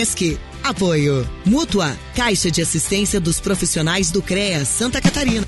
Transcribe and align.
ESC. 0.00 0.38
Apoio. 0.62 1.26
Mútua. 1.44 1.86
Caixa 2.14 2.52
de 2.52 2.62
Assistência 2.62 3.18
dos 3.18 3.40
Profissionais 3.40 4.12
do 4.12 4.22
CREA 4.22 4.64
Santa 4.64 5.00
Catarina. 5.00 5.44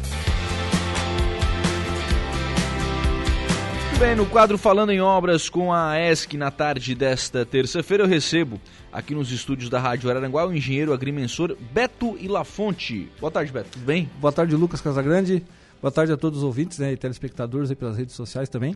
Bem, 3.97 4.17
no 4.17 4.27
quadro 4.27 4.59
Falando 4.59 4.91
em 4.91 5.01
Obras 5.01 5.49
com 5.49 5.73
a 5.73 5.97
ESC 6.01 6.37
na 6.37 6.51
tarde 6.51 6.97
desta 6.97 7.47
terça-feira, 7.47 8.03
eu 8.03 8.09
recebo 8.09 8.61
aqui 8.93 9.15
nos 9.15 9.31
estúdios 9.31 9.71
da 9.71 9.79
Rádio 9.79 10.11
Araranguá 10.11 10.45
o 10.45 10.53
engenheiro 10.53 10.93
agrimensor 10.93 11.57
Beto 11.73 12.19
Ilafonte. 12.19 13.09
Boa 13.21 13.31
tarde, 13.31 13.53
Beto. 13.53 13.71
Tudo 13.71 13.85
bem? 13.85 14.11
Boa 14.21 14.33
tarde, 14.33 14.57
Lucas 14.57 14.81
Casagrande. 14.81 15.45
Boa 15.81 15.93
tarde 15.93 16.13
a 16.13 16.17
todos 16.17 16.39
os 16.41 16.45
ouvintes 16.45 16.81
né, 16.81 16.93
e 16.93 16.97
telespectadores 16.97 17.71
aí 17.71 17.77
pelas 17.77 17.97
redes 17.97 18.17
sociais 18.17 18.49
também. 18.49 18.75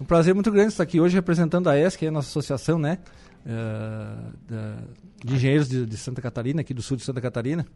Um 0.00 0.04
prazer 0.04 0.34
muito 0.34 0.50
grande 0.50 0.72
estar 0.72 0.82
aqui 0.82 1.00
hoje 1.00 1.14
representando 1.14 1.68
a 1.68 1.78
ESC, 1.78 2.08
a 2.08 2.10
nossa 2.10 2.28
associação, 2.28 2.76
né? 2.76 2.98
Uh, 3.44 4.32
da, 4.48 4.78
de 5.24 5.34
engenheiros 5.34 5.68
de, 5.68 5.84
de, 5.84 5.96
Santa 5.96 6.22
Catarina, 6.22 6.60
aqui 6.60 6.72
do 6.72 6.80
sul 6.80 6.96
de 6.96 7.02
Santa 7.02 7.20
Catarina. 7.20 7.66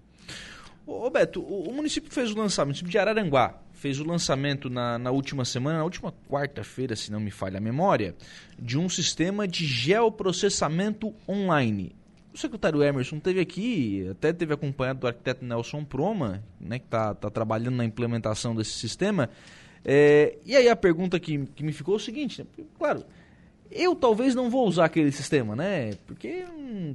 Ô 0.86 1.10
Beto, 1.10 1.40
o, 1.40 1.68
o 1.68 1.72
município 1.72 2.12
fez 2.12 2.30
o 2.30 2.38
lançamento, 2.38 2.66
o 2.66 2.68
município 2.68 2.90
de 2.90 2.98
Araranguá 2.98 3.60
fez 3.72 4.00
o 4.00 4.04
lançamento 4.04 4.70
na, 4.70 4.98
na 4.98 5.10
última 5.10 5.44
semana, 5.44 5.78
na 5.78 5.84
última 5.84 6.12
quarta-feira, 6.28 6.96
se 6.96 7.12
não 7.12 7.20
me 7.20 7.30
falha 7.30 7.58
a 7.58 7.60
memória, 7.60 8.14
de 8.58 8.78
um 8.78 8.88
sistema 8.88 9.46
de 9.46 9.66
geoprocessamento 9.66 11.14
online. 11.28 11.94
O 12.32 12.38
secretário 12.38 12.82
Emerson 12.82 13.18
teve 13.18 13.40
aqui, 13.40 14.06
até 14.10 14.32
teve 14.32 14.52
acompanhado 14.52 15.00
do 15.00 15.06
arquiteto 15.06 15.44
Nelson 15.44 15.84
Proma, 15.84 16.44
né, 16.60 16.78
que 16.78 16.84
está 16.84 17.14
tá 17.14 17.30
trabalhando 17.30 17.76
na 17.76 17.84
implementação 17.84 18.54
desse 18.54 18.72
sistema. 18.72 19.30
É, 19.84 20.36
e 20.44 20.54
aí 20.54 20.68
a 20.68 20.76
pergunta 20.76 21.18
que, 21.18 21.46
que 21.46 21.62
me 21.62 21.72
ficou 21.72 21.94
é 21.94 21.96
o 21.96 22.00
seguinte, 22.00 22.42
né, 22.42 22.64
claro, 22.78 23.04
eu 23.70 23.94
talvez 23.94 24.34
não 24.34 24.50
vou 24.50 24.66
usar 24.66 24.86
aquele 24.86 25.12
sistema, 25.12 25.56
né? 25.56 25.92
Porque 26.06 26.44
hum, 26.56 26.94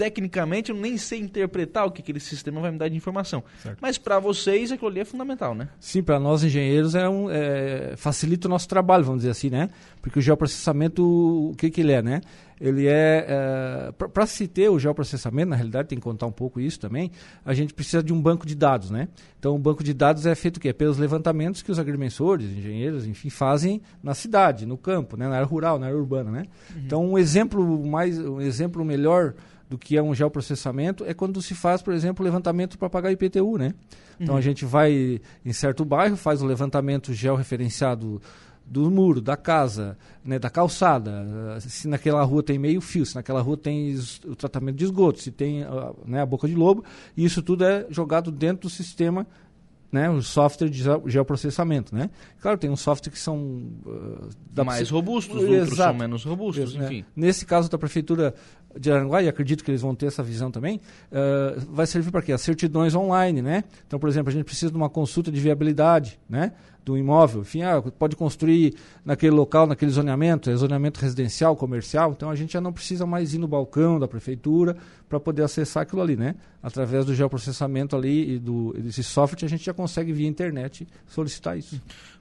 tecnicamente 0.00 0.70
eu 0.70 0.76
nem 0.76 0.96
sei 0.96 1.20
interpretar 1.20 1.84
o 1.84 1.90
que 1.90 2.00
aquele 2.00 2.20
sistema 2.20 2.58
vai 2.58 2.70
me 2.70 2.78
dar 2.78 2.88
de 2.88 2.96
informação. 2.96 3.44
Certo. 3.62 3.76
Mas 3.82 3.98
para 3.98 4.18
vocês 4.18 4.72
aquilo 4.72 4.88
ali 4.88 5.00
é 5.00 5.04
fundamental, 5.04 5.54
né? 5.54 5.68
Sim, 5.78 6.02
para 6.02 6.18
nós 6.18 6.42
engenheiros 6.42 6.94
é 6.94 7.06
um, 7.06 7.30
é, 7.30 7.92
facilita 7.98 8.48
o 8.48 8.50
nosso 8.50 8.66
trabalho, 8.66 9.04
vamos 9.04 9.20
dizer 9.20 9.32
assim, 9.32 9.50
né? 9.50 9.68
Porque 10.00 10.18
o 10.18 10.22
geoprocessamento, 10.22 11.04
o 11.50 11.54
que, 11.54 11.68
que 11.68 11.82
ele 11.82 11.92
é, 11.92 12.00
né? 12.00 12.22
Ele 12.58 12.86
é, 12.86 13.26
é 13.28 13.92
para 13.92 14.24
se 14.24 14.48
ter 14.48 14.70
o 14.70 14.78
geoprocessamento, 14.78 15.50
na 15.50 15.56
realidade 15.56 15.88
tem 15.88 15.98
que 15.98 16.02
contar 16.02 16.26
um 16.26 16.32
pouco 16.32 16.58
isso 16.58 16.80
também, 16.80 17.10
a 17.44 17.52
gente 17.52 17.74
precisa 17.74 18.02
de 18.02 18.10
um 18.10 18.20
banco 18.20 18.46
de 18.46 18.54
dados, 18.54 18.90
né? 18.90 19.06
Então 19.38 19.54
o 19.54 19.58
banco 19.58 19.84
de 19.84 19.92
dados 19.92 20.24
é 20.24 20.34
feito 20.34 20.56
o 20.56 20.60
quê? 20.60 20.72
Pelos 20.72 20.96
levantamentos 20.96 21.60
que 21.60 21.70
os 21.70 21.78
agrimensores, 21.78 22.50
engenheiros, 22.50 23.06
enfim, 23.06 23.28
fazem 23.28 23.82
na 24.02 24.14
cidade, 24.14 24.64
no 24.64 24.78
campo, 24.78 25.14
né? 25.18 25.28
na 25.28 25.36
área 25.36 25.46
rural, 25.46 25.78
na 25.78 25.86
área 25.86 25.98
urbana, 25.98 26.30
né? 26.30 26.44
Uhum. 26.74 26.82
Então 26.86 27.04
um 27.04 27.18
exemplo 27.18 27.86
mais, 27.86 28.18
um 28.18 28.40
exemplo 28.40 28.82
melhor 28.82 29.34
do 29.70 29.78
que 29.78 29.96
é 29.96 30.02
um 30.02 30.12
geoprocessamento 30.12 31.04
é 31.06 31.14
quando 31.14 31.40
se 31.40 31.54
faz, 31.54 31.80
por 31.80 31.94
exemplo, 31.94 32.24
o 32.24 32.26
levantamento 32.26 32.76
para 32.76 32.90
pagar 32.90 33.12
IPTU, 33.12 33.56
né? 33.56 33.72
Então 34.18 34.34
uhum. 34.34 34.38
a 34.38 34.42
gente 34.42 34.64
vai 34.64 35.20
em 35.44 35.52
certo 35.52 35.84
bairro, 35.84 36.16
faz 36.16 36.42
o 36.42 36.46
levantamento 36.46 37.14
georreferenciado 37.14 38.20
do 38.66 38.90
muro, 38.90 39.20
da 39.20 39.36
casa, 39.36 39.96
né, 40.24 40.38
da 40.38 40.50
calçada, 40.50 41.58
se 41.60 41.88
naquela 41.88 42.22
rua 42.22 42.42
tem 42.42 42.58
meio 42.58 42.80
fio, 42.80 43.06
se 43.06 43.14
naquela 43.16 43.40
rua 43.40 43.56
tem 43.56 43.96
o 44.24 44.36
tratamento 44.36 44.76
de 44.76 44.84
esgoto, 44.84 45.20
se 45.20 45.30
tem 45.30 45.64
né, 46.04 46.20
a 46.22 46.26
boca 46.26 46.46
de 46.46 46.54
lobo, 46.54 46.84
e 47.16 47.24
isso 47.24 47.42
tudo 47.42 47.64
é 47.64 47.86
jogado 47.90 48.30
dentro 48.30 48.68
do 48.68 48.70
sistema 48.70 49.26
né, 49.92 50.08
o 50.08 50.22
software 50.22 50.68
de 50.68 50.82
geoprocessamento, 51.06 51.94
né? 51.94 52.10
Claro, 52.40 52.56
tem 52.56 52.70
uns 52.70 52.80
softwares 52.80 53.18
que 53.18 53.22
são 53.22 53.38
uh, 53.38 54.64
mais 54.64 54.88
robustos, 54.88 55.36
Exato. 55.36 55.52
outros 55.52 55.76
são 55.76 55.94
menos 55.94 56.24
robustos, 56.24 56.74
né? 56.76 56.84
enfim. 56.84 57.04
Nesse 57.16 57.44
caso 57.44 57.68
da 57.68 57.76
prefeitura 57.76 58.34
de 58.78 58.90
Aranguá, 58.90 59.22
e 59.22 59.28
acredito 59.28 59.64
que 59.64 59.70
eles 59.70 59.80
vão 59.80 59.94
ter 59.94 60.06
essa 60.06 60.22
visão 60.22 60.50
também, 60.50 60.80
uh, 61.10 61.60
vai 61.70 61.86
servir 61.86 62.10
para 62.10 62.22
quê? 62.22 62.32
As 62.32 62.40
certidões 62.40 62.94
online, 62.94 63.42
né? 63.42 63.64
Então, 63.86 63.98
por 63.98 64.08
exemplo, 64.08 64.30
a 64.30 64.32
gente 64.32 64.44
precisa 64.44 64.70
de 64.70 64.76
uma 64.76 64.88
consulta 64.88 65.30
de 65.30 65.40
viabilidade, 65.40 66.18
né? 66.28 66.52
Do 66.84 66.96
imóvel, 66.96 67.42
enfim, 67.42 67.62
ah, 67.62 67.82
pode 67.82 68.16
construir 68.16 68.74
naquele 69.04 69.32
local, 69.32 69.66
naquele 69.66 69.90
zoneamento, 69.90 70.48
é 70.48 70.56
zoneamento 70.56 70.98
residencial, 70.98 71.54
comercial, 71.54 72.12
então 72.12 72.30
a 72.30 72.34
gente 72.34 72.54
já 72.54 72.60
não 72.60 72.72
precisa 72.72 73.04
mais 73.04 73.34
ir 73.34 73.38
no 73.38 73.46
balcão 73.46 73.98
da 73.98 74.08
prefeitura 74.08 74.74
para 75.06 75.20
poder 75.20 75.42
acessar 75.42 75.82
aquilo 75.82 76.00
ali, 76.00 76.16
né? 76.16 76.36
Através 76.62 77.04
do 77.04 77.14
geoprocessamento 77.14 77.94
ali 77.94 78.36
e 78.36 78.38
do, 78.38 78.72
desse 78.72 79.04
software, 79.04 79.44
a 79.44 79.48
gente 79.48 79.64
já 79.64 79.74
consegue 79.74 80.10
via 80.12 80.26
internet 80.26 80.88
solicitar 81.06 81.58
isso. 81.58 81.80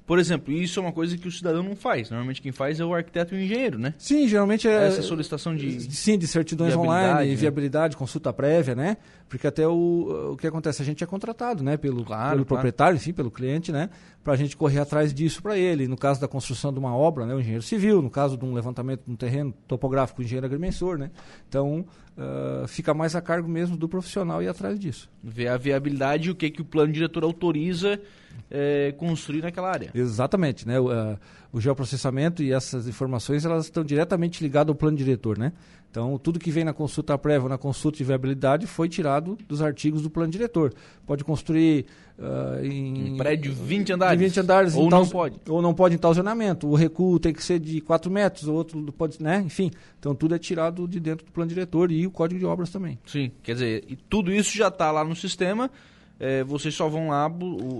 Por 0.09 0.17
exemplo, 0.17 0.51
isso 0.51 0.79
é 0.79 0.81
uma 0.81 0.91
coisa 0.91 1.15
que 1.15 1.27
o 1.27 1.31
cidadão 1.31 1.61
não 1.61 1.75
faz. 1.75 2.09
Normalmente 2.09 2.41
quem 2.41 2.51
faz 2.51 2.79
é 2.79 2.83
o 2.83 2.95
arquiteto 2.95 3.35
e 3.35 3.37
o 3.37 3.41
engenheiro, 3.41 3.77
né? 3.77 3.93
Sim, 3.95 4.27
geralmente 4.27 4.67
é. 4.67 4.87
Essa 4.87 5.03
solicitação 5.03 5.55
de. 5.55 5.81
Sim, 5.93 6.17
de 6.17 6.25
certidões 6.25 6.75
online, 6.75 7.29
né? 7.29 7.35
viabilidade, 7.35 7.95
consulta 7.95 8.33
prévia, 8.33 8.73
né? 8.73 8.97
Porque 9.29 9.45
até 9.45 9.67
o, 9.67 10.31
o 10.33 10.37
que 10.37 10.47
acontece? 10.47 10.81
A 10.81 10.85
gente 10.85 11.03
é 11.03 11.07
contratado, 11.07 11.63
né? 11.63 11.77
Pelo, 11.77 12.03
claro, 12.03 12.31
pelo 12.31 12.45
claro. 12.45 12.45
proprietário, 12.45 12.95
enfim, 12.95 13.13
pelo 13.13 13.29
cliente, 13.29 13.71
né? 13.71 13.89
Para 14.23 14.33
a 14.33 14.35
gente 14.35 14.57
correr 14.57 14.79
atrás 14.79 15.13
disso 15.13 15.41
para 15.41 15.55
ele. 15.55 15.87
No 15.87 15.95
caso 15.95 16.19
da 16.19 16.27
construção 16.27 16.73
de 16.73 16.79
uma 16.79 16.95
obra, 16.95 17.27
né? 17.27 17.35
O 17.35 17.39
engenheiro 17.39 17.61
civil. 17.61 18.01
No 18.01 18.09
caso 18.09 18.35
de 18.35 18.43
um 18.43 18.53
levantamento 18.53 19.03
de 19.05 19.11
um 19.11 19.15
terreno 19.15 19.53
topográfico, 19.67 20.21
o 20.21 20.25
engenheiro 20.25 20.47
agrimensor, 20.47 20.97
né? 20.97 21.11
Então, 21.47 21.85
uh, 22.17 22.67
fica 22.67 22.91
mais 22.91 23.15
a 23.15 23.21
cargo 23.21 23.47
mesmo 23.47 23.77
do 23.77 23.87
profissional 23.87 24.41
ir 24.41 24.47
atrás 24.47 24.79
disso. 24.79 25.07
Ver 25.23 25.49
a 25.49 25.57
viabilidade 25.57 26.29
e 26.29 26.31
o 26.31 26.35
que, 26.35 26.49
que 26.49 26.61
o 26.61 26.65
plano 26.65 26.91
diretor 26.91 27.23
autoriza 27.23 28.01
é, 28.49 28.91
construir 28.93 29.41
naquela 29.41 29.69
área. 29.69 29.91
Exatamente, 29.93 30.67
né? 30.67 30.79
O, 30.79 30.87
uh, 30.87 31.17
o, 31.51 31.61
geoprocessamento 31.61 32.41
e 32.41 32.51
essas 32.51 32.87
informações 32.87 33.45
elas 33.45 33.65
estão 33.65 33.83
diretamente 33.83 34.41
ligadas 34.41 34.69
ao 34.69 34.75
plano 34.75 34.97
diretor, 34.97 35.37
né? 35.37 35.53
Então, 35.89 36.19
tudo 36.19 36.39
que 36.39 36.51
vem 36.51 36.63
na 36.63 36.73
consulta 36.73 37.17
prévia 37.17 37.43
ou 37.43 37.49
na 37.49 37.57
consulta 37.57 37.97
de 37.97 38.03
viabilidade 38.03 38.67
foi 38.67 38.87
tirado 38.87 39.37
dos 39.47 39.61
artigos 39.61 40.03
do 40.03 40.09
plano 40.09 40.31
diretor. 40.31 40.71
Pode 41.05 41.23
construir 41.23 41.85
uh, 42.19 42.63
em... 42.63 43.13
Um 43.13 43.17
prédio 43.17 43.51
de 43.51 43.59
20 43.59 43.93
andares. 43.93 44.19
De 44.19 44.25
20 44.25 44.39
andares. 44.39 44.75
Ou 44.75 44.87
tal, 44.87 44.99
não 45.01 45.09
pode. 45.09 45.35
Ou 45.49 45.61
não 45.61 45.73
pode 45.73 45.95
em 45.95 45.97
tal 45.97 46.13
zonamento. 46.13 46.67
O 46.67 46.75
recuo 46.75 47.19
tem 47.19 47.33
que 47.33 47.43
ser 47.43 47.59
de 47.59 47.81
4 47.81 48.11
metros, 48.11 48.47
o 48.47 48.53
outro 48.53 48.79
pode... 48.93 49.21
Né? 49.21 49.41
Enfim, 49.43 49.71
então 49.97 50.13
tudo 50.13 50.35
é 50.35 50.39
tirado 50.39 50.87
de 50.87 50.99
dentro 50.99 51.25
do 51.25 51.31
plano 51.31 51.49
diretor 51.49 51.91
e 51.91 52.05
o 52.05 52.11
código 52.11 52.39
de 52.39 52.45
obras 52.45 52.69
também. 52.69 52.99
Sim, 53.05 53.31
quer 53.41 53.53
dizer, 53.53 53.83
e 53.87 53.95
tudo 53.95 54.31
isso 54.31 54.55
já 54.55 54.67
está 54.67 54.91
lá 54.91 55.03
no 55.03 55.15
sistema 55.15 55.71
é, 56.19 56.43
vocês 56.43 56.75
só 56.75 56.89
vão 56.89 57.07
lá, 57.07 57.31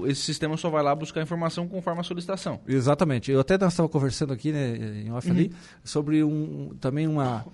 esse 0.08 0.22
sistema 0.22 0.56
só 0.56 0.70
vai 0.70 0.82
lá 0.82 0.96
buscar 0.96 1.22
informação 1.22 1.68
conforme 1.68 2.00
a 2.00 2.04
solicitação. 2.04 2.62
Exatamente. 2.66 3.30
Eu 3.32 3.42
até 3.42 3.56
estava 3.56 3.90
conversando 3.90 4.32
aqui, 4.32 4.52
né, 4.54 5.04
em 5.04 5.12
off 5.12 5.28
uhum. 5.28 5.36
ali, 5.36 5.52
sobre 5.84 6.24
um, 6.24 6.74
também 6.80 7.06
uma, 7.06 7.46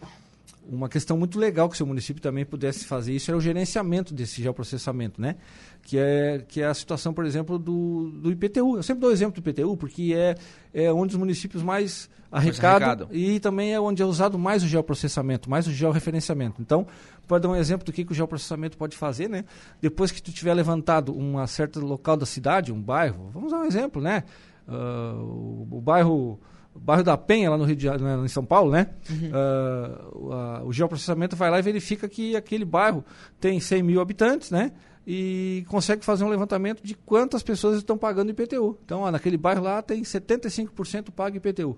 uma 0.69 0.89
questão 0.89 1.17
muito 1.17 1.39
legal 1.39 1.69
que 1.69 1.75
o 1.75 1.77
seu 1.77 1.85
município 1.85 2.21
também 2.21 2.45
pudesse 2.45 2.85
fazer 2.85 3.13
isso 3.13 3.31
é 3.31 3.35
o 3.35 3.39
gerenciamento 3.39 4.13
desse 4.13 4.41
geoprocessamento, 4.41 5.21
né? 5.21 5.35
Que 5.83 5.97
é, 5.97 6.43
que 6.47 6.61
é 6.61 6.65
a 6.65 6.73
situação, 6.73 7.13
por 7.13 7.25
exemplo, 7.25 7.59
do, 7.59 8.11
do 8.11 8.31
IPTU. 8.31 8.77
Eu 8.77 8.83
sempre 8.83 9.01
dou 9.01 9.09
o 9.09 9.13
exemplo 9.13 9.39
do 9.39 9.49
IPTU 9.49 9.77
porque 9.77 10.13
é, 10.15 10.35
é 10.73 10.91
onde 10.91 11.13
os 11.13 11.19
municípios 11.19 11.61
mais 11.61 12.09
arrecadam 12.31 13.07
e 13.11 13.39
também 13.39 13.73
é 13.73 13.79
onde 13.79 14.01
é 14.01 14.05
usado 14.05 14.37
mais 14.37 14.63
o 14.63 14.67
geoprocessamento, 14.67 15.49
mais 15.49 15.67
o 15.67 15.71
georreferenciamento. 15.71 16.61
Então, 16.61 16.85
pode 17.27 17.43
dar 17.43 17.49
um 17.49 17.55
exemplo 17.55 17.85
do 17.85 17.93
que, 17.93 18.03
que 18.03 18.11
o 18.11 18.15
geoprocessamento 18.15 18.77
pode 18.77 18.97
fazer, 18.97 19.29
né? 19.29 19.45
Depois 19.81 20.11
que 20.11 20.21
tu 20.21 20.31
tiver 20.31 20.53
levantado 20.53 21.15
uma 21.15 21.47
certa 21.47 21.79
local 21.79 22.17
da 22.17 22.25
cidade, 22.25 22.71
um 22.71 22.81
bairro, 22.81 23.29
vamos 23.33 23.51
dar 23.51 23.59
um 23.59 23.65
exemplo, 23.65 24.01
né? 24.01 24.23
Uh, 24.67 25.21
o, 25.21 25.67
o 25.77 25.81
bairro 25.81 26.39
o 26.75 26.79
bairro 26.79 27.03
da 27.03 27.17
Penha, 27.17 27.49
lá 27.49 27.57
no 27.57 27.63
Rio 27.63 27.75
de 27.75 27.83
Janeiro, 27.83 28.19
né, 28.19 28.25
em 28.25 28.27
São 28.27 28.45
Paulo, 28.45 28.69
né? 28.69 28.89
Uhum. 29.09 29.31
Uh, 29.31 30.67
o 30.67 30.73
geoprocessamento 30.73 31.35
vai 31.35 31.49
lá 31.49 31.57
e 31.57 31.61
verifica 31.61 32.07
que 32.09 32.35
aquele 32.35 32.65
bairro 32.65 33.03
tem 33.39 33.59
100 33.59 33.81
mil 33.81 34.01
habitantes, 34.01 34.51
né? 34.51 34.73
E 35.07 35.63
consegue 35.69 36.03
fazer 36.03 36.25
um 36.25 36.29
levantamento 36.29 36.83
de 36.83 36.93
quantas 36.93 37.41
pessoas 37.41 37.77
estão 37.77 37.97
pagando 37.97 38.31
IPTU. 38.31 38.77
Então, 38.83 39.01
ó, 39.01 39.11
naquele 39.11 39.37
bairro 39.37 39.63
lá 39.63 39.81
tem 39.81 40.01
75% 40.01 41.11
pago 41.11 41.37
IPTU. 41.37 41.77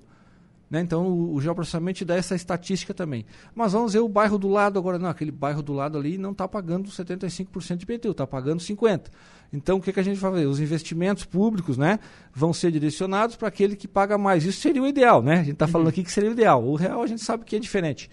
Né? 0.69 0.81
Então 0.81 1.07
o, 1.07 1.35
o 1.35 1.41
geoprocessamento 1.41 2.03
dá 2.03 2.15
essa 2.15 2.35
estatística 2.35 2.93
também. 2.93 3.25
Mas 3.55 3.73
vamos 3.73 3.93
ver 3.93 3.99
o 3.99 4.09
bairro 4.09 4.37
do 4.37 4.49
lado 4.49 4.77
agora. 4.77 4.99
Não, 4.99 5.09
aquele 5.09 5.31
bairro 5.31 5.61
do 5.61 5.73
lado 5.73 5.97
ali 5.97 6.17
não 6.17 6.31
está 6.31 6.47
pagando 6.47 6.89
75% 6.89 7.77
de 7.77 7.83
IPTU, 7.83 8.11
está 8.11 8.27
pagando 8.27 8.59
50%. 8.59 9.05
Então 9.51 9.77
o 9.77 9.81
que, 9.81 9.93
que 9.93 9.99
a 9.99 10.03
gente 10.03 10.19
vai 10.19 10.31
fazer? 10.31 10.45
Os 10.45 10.59
investimentos 10.59 11.23
públicos 11.23 11.77
né, 11.77 11.99
vão 12.33 12.51
ser 12.51 12.71
direcionados 12.71 13.37
para 13.37 13.47
aquele 13.47 13.75
que 13.75 13.87
paga 13.87 14.17
mais. 14.17 14.43
Isso 14.43 14.59
seria 14.59 14.81
o 14.81 14.87
ideal, 14.87 15.21
né? 15.21 15.35
A 15.35 15.43
gente 15.43 15.53
está 15.53 15.67
falando 15.67 15.87
uhum. 15.87 15.91
aqui 15.91 16.03
que 16.03 16.11
seria 16.11 16.29
o 16.29 16.33
ideal. 16.33 16.63
O 16.63 16.75
real 16.75 17.01
a 17.01 17.07
gente 17.07 17.23
sabe 17.23 17.45
que 17.45 17.55
é 17.55 17.59
diferente. 17.59 18.09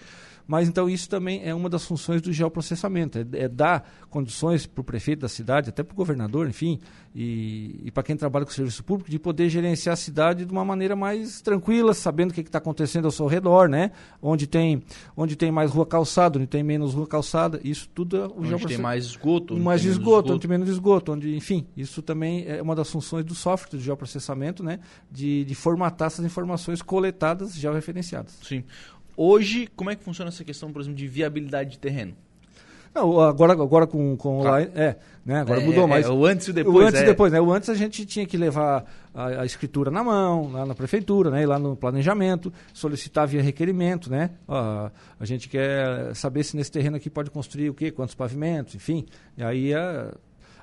Mas 0.47 0.69
então 0.69 0.89
isso 0.89 1.09
também 1.09 1.41
é 1.45 1.55
uma 1.55 1.69
das 1.69 1.85
funções 1.85 2.21
do 2.21 2.33
geoprocessamento, 2.33 3.19
é, 3.19 3.45
é 3.45 3.49
dar 3.49 3.89
condições 4.11 4.67
para 4.67 4.81
o 4.81 4.85
prefeito 4.85 5.21
da 5.21 5.29
cidade, 5.29 5.71
até 5.71 5.83
para 5.83 5.93
o 5.93 5.97
governador, 5.97 6.49
enfim, 6.49 6.79
e, 7.15 7.81
e 7.85 7.91
para 7.91 8.03
quem 8.03 8.17
trabalha 8.17 8.45
com 8.45 8.53
serviço 8.53 8.85
público, 8.85 9.11
de 9.11 9.19
poder 9.19 9.49
gerenciar 9.49 9.95
a 9.95 9.97
cidade 9.97 10.45
de 10.45 10.53
uma 10.53 10.65
maneira 10.65 10.95
mais 10.95 11.41
tranquila, 11.41 11.95
sabendo 11.95 12.31
o 12.31 12.35
que 12.35 12.41
está 12.41 12.59
acontecendo 12.59 13.07
ao 13.07 13.11
seu 13.11 13.27
redor, 13.27 13.69
né? 13.69 13.91
Onde 14.21 14.47
tem, 14.47 14.83
onde 15.17 15.37
tem 15.37 15.51
mais 15.51 15.71
rua 15.71 15.87
calçada, 15.87 16.39
onde 16.39 16.47
tem 16.47 16.63
menos 16.63 16.93
rua 16.93 17.07
calçada, 17.07 17.61
isso 17.65 17.89
tudo 17.95 18.17
é 18.17 18.27
o 18.27 18.41
Onde 18.41 18.67
tem 18.67 18.79
mais 18.79 19.05
esgoto. 19.07 19.57
Mais 19.57 19.85
esgoto, 19.85 20.01
esgoto, 20.01 20.33
onde 20.33 20.41
tem 20.41 20.51
menos 20.51 20.69
esgoto, 20.69 21.13
onde, 21.13 21.37
enfim, 21.37 21.67
isso 21.77 22.03
também 22.03 22.45
é 22.47 22.61
uma 22.61 22.75
das 22.75 22.91
funções 22.91 23.25
do 23.25 23.35
software 23.35 23.79
do 23.79 23.83
geoprocessamento, 23.83 24.63
né? 24.63 24.81
De, 25.11 25.45
de 25.45 25.55
formatar 25.55 26.07
essas 26.07 26.25
informações 26.25 26.83
coletadas, 26.83 27.55
georreferenciadas. 27.55 28.39
Sim. 28.43 28.65
Hoje, 29.17 29.69
como 29.77 29.91
é 29.91 29.97
que 29.97 30.03
funciona 30.03 30.29
essa 30.29 30.45
questão, 30.45 30.73
por 30.73 30.81
exemplo, 30.81 30.97
de 30.99 31.07
viabilidade 31.07 31.71
de 31.73 31.79
terreno? 31.79 32.15
Não, 32.95 33.19
agora, 33.19 33.53
agora 33.55 33.87
com, 33.89 34.17
com 34.17 34.39
online. 34.39 34.71
É, 34.73 34.95
né? 35.27 35.41
Agora 35.41 35.61
É, 35.61 35.65
mudou 35.65 35.83
é, 35.83 35.87
mais. 35.89 36.07
é, 36.07 36.11
o 36.11 36.25
antes 36.25 36.47
e 36.47 36.51
o 36.51 36.55
depois, 36.55 36.77
O 36.77 36.81
antes 36.81 37.01
é. 37.01 37.03
e 37.03 37.07
depois, 37.07 37.33
né? 37.33 37.41
O 37.41 37.53
antes 37.53 37.69
a 37.69 37.75
gente 37.75 38.07
tinha 38.07 38.25
que 38.25 38.37
levar 38.37 38.85
a, 39.13 39.27
a 39.41 39.45
escritura 39.45 39.91
na 39.91 40.05
mão, 40.05 40.53
lá 40.53 40.65
na 40.65 40.77
prefeitura, 40.77 41.29
né? 41.29 41.43
Ir 41.43 41.47
lá 41.47 41.59
no 41.59 41.75
planejamento, 41.75 42.53
solicitar 42.73 43.27
via 43.27 43.43
requerimento, 43.43 44.09
né? 44.09 44.31
A 44.49 44.93
gente 45.25 45.49
quer 45.49 46.15
saber 46.15 46.45
se 46.45 46.57
nesse 46.57 46.71
terreno 46.71 46.97
aqui 46.97 47.11
pode 47.11 47.33
construir 47.33 47.69
o 47.69 47.75
quê, 47.75 47.91
quantos 47.91 48.15
pavimentos, 48.15 48.77
enfim. 48.77 49.05
E 49.37 49.43
aí, 49.43 49.73
é, 49.73 50.13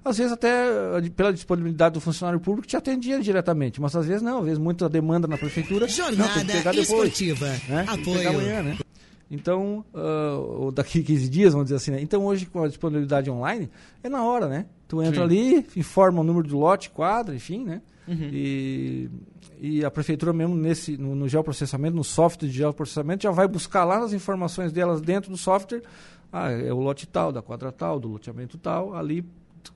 às 0.03 0.17
vezes 0.17 0.31
até 0.31 0.67
eh, 0.97 1.09
pela 1.15 1.31
disponibilidade 1.31 1.93
do 1.93 2.01
funcionário 2.01 2.39
público 2.39 2.67
te 2.67 2.75
atendia 2.75 3.19
diretamente, 3.19 3.79
mas 3.79 3.95
às 3.95 4.05
vezes 4.05 4.21
não, 4.21 4.39
às 4.39 4.45
vezes 4.45 4.59
muita 4.59 4.89
demanda 4.89 5.27
na 5.27 5.37
prefeitura. 5.37 5.85
não, 5.85 5.93
tem 5.93 5.95
que 5.95 6.01
Jornada 6.17 6.45
pegar 6.45 6.71
depois 6.71 6.89
Esportiva. 6.89 7.45
né? 7.45 7.85
Tem 7.85 7.97
que 7.97 8.03
pegar 8.03 8.29
Apoio. 8.29 8.29
amanhã, 8.29 8.63
né? 8.63 8.77
Então, 9.29 9.85
ou 9.93 10.73
daqui 10.73 11.01
15 11.01 11.29
dias, 11.29 11.53
vamos 11.53 11.67
dizer 11.67 11.77
assim, 11.77 11.91
né? 11.91 12.01
Então, 12.01 12.25
hoje, 12.25 12.45
com 12.45 12.63
a 12.63 12.67
disponibilidade 12.67 13.29
online, 13.31 13.69
é 14.03 14.09
na 14.09 14.23
hora, 14.23 14.49
né? 14.49 14.65
Tu 14.89 15.01
entra 15.01 15.21
Sim. 15.21 15.21
ali, 15.21 15.65
informa 15.77 16.19
o 16.19 16.23
número 16.23 16.45
do 16.49 16.59
lote, 16.59 16.89
quadra, 16.89 17.33
enfim, 17.33 17.63
né? 17.63 17.81
Uhum. 18.05 18.29
E, 18.29 19.09
e 19.61 19.85
a 19.85 19.89
prefeitura 19.89 20.33
mesmo, 20.33 20.53
nesse, 20.53 20.97
no, 20.97 21.15
no 21.15 21.29
geoprocessamento, 21.29 21.95
no 21.95 22.03
software 22.03 22.49
de 22.49 22.53
geoprocessamento, 22.53 23.23
já 23.23 23.31
vai 23.31 23.47
buscar 23.47 23.85
lá 23.85 23.99
as 23.99 24.11
informações 24.11 24.73
delas 24.73 24.99
dentro 24.99 25.31
do 25.31 25.37
software. 25.37 25.81
Ah, 26.29 26.51
é 26.51 26.73
o 26.73 26.79
lote 26.79 27.07
tal, 27.07 27.31
da 27.31 27.41
quadra 27.41 27.71
tal, 27.71 28.01
do 28.01 28.09
loteamento 28.09 28.57
tal, 28.57 28.93
ali 28.93 29.23